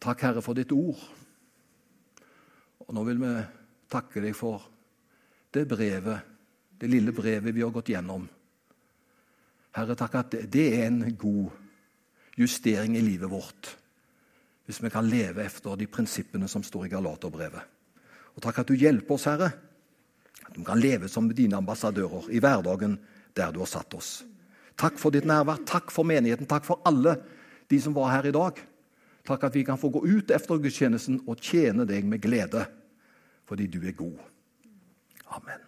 Takk, 0.00 0.22
Herre, 0.24 0.40
for 0.40 0.56
ditt 0.56 0.72
ord. 0.72 0.96
Og 2.86 2.96
nå 2.96 3.02
vil 3.04 3.20
vi 3.20 3.32
takke 3.92 4.22
deg 4.24 4.32
for 4.32 4.64
det 5.52 5.66
brevet, 5.68 6.24
det 6.80 6.88
lille 6.88 7.12
brevet 7.12 7.52
vi 7.52 7.60
har 7.60 7.76
gått 7.76 7.92
gjennom. 7.92 8.24
Herre, 9.76 10.00
takk 10.00 10.18
at 10.22 10.40
det 10.48 10.66
er 10.70 10.86
en 10.86 11.04
god 11.20 11.52
justering 12.40 12.96
i 12.96 13.04
livet 13.04 13.28
vårt. 13.28 13.76
Hvis 14.64 14.80
vi 14.80 14.88
kan 14.88 15.04
leve 15.04 15.44
efter 15.44 15.76
de 15.76 15.84
prinsippene 15.84 16.48
som 16.48 16.64
står 16.64 16.88
i 16.88 16.94
Galaterbrevet. 16.96 17.72
Og 18.32 18.40
takk 18.48 18.64
at 18.64 18.72
du 18.72 18.80
hjelper 18.80 19.20
oss, 19.20 19.28
Herre. 19.28 19.52
At 20.48 20.56
vi 20.56 20.64
kan 20.64 20.80
leve 20.80 21.12
som 21.12 21.28
dine 21.28 21.60
ambassadører 21.60 22.32
i 22.32 22.40
hverdagen 22.40 23.02
der 23.36 23.52
du 23.52 23.60
har 23.60 23.76
satt 23.76 24.00
oss. 24.00 24.22
Takk 24.80 24.98
for 24.98 25.14
ditt 25.14 25.26
nærvær. 25.28 25.62
Takk 25.66 25.92
for 25.94 26.06
menigheten. 26.06 26.48
Takk 26.50 26.66
for 26.66 26.82
alle 26.88 27.18
de 27.70 27.80
som 27.80 27.94
var 27.96 28.12
her 28.12 28.30
i 28.30 28.34
dag. 28.34 28.60
Takk 29.24 29.44
at 29.48 29.54
vi 29.54 29.64
kan 29.64 29.80
få 29.80 29.88
gå 29.88 30.04
ut 30.04 30.30
efter 30.34 30.60
gudstjenesten 30.60 31.22
og 31.26 31.40
tjene 31.40 31.86
deg 31.88 32.04
med 32.04 32.20
glede, 32.20 32.66
fordi 33.48 33.66
du 33.66 33.80
er 33.86 33.96
god. 33.96 34.18
Amen. 35.32 35.62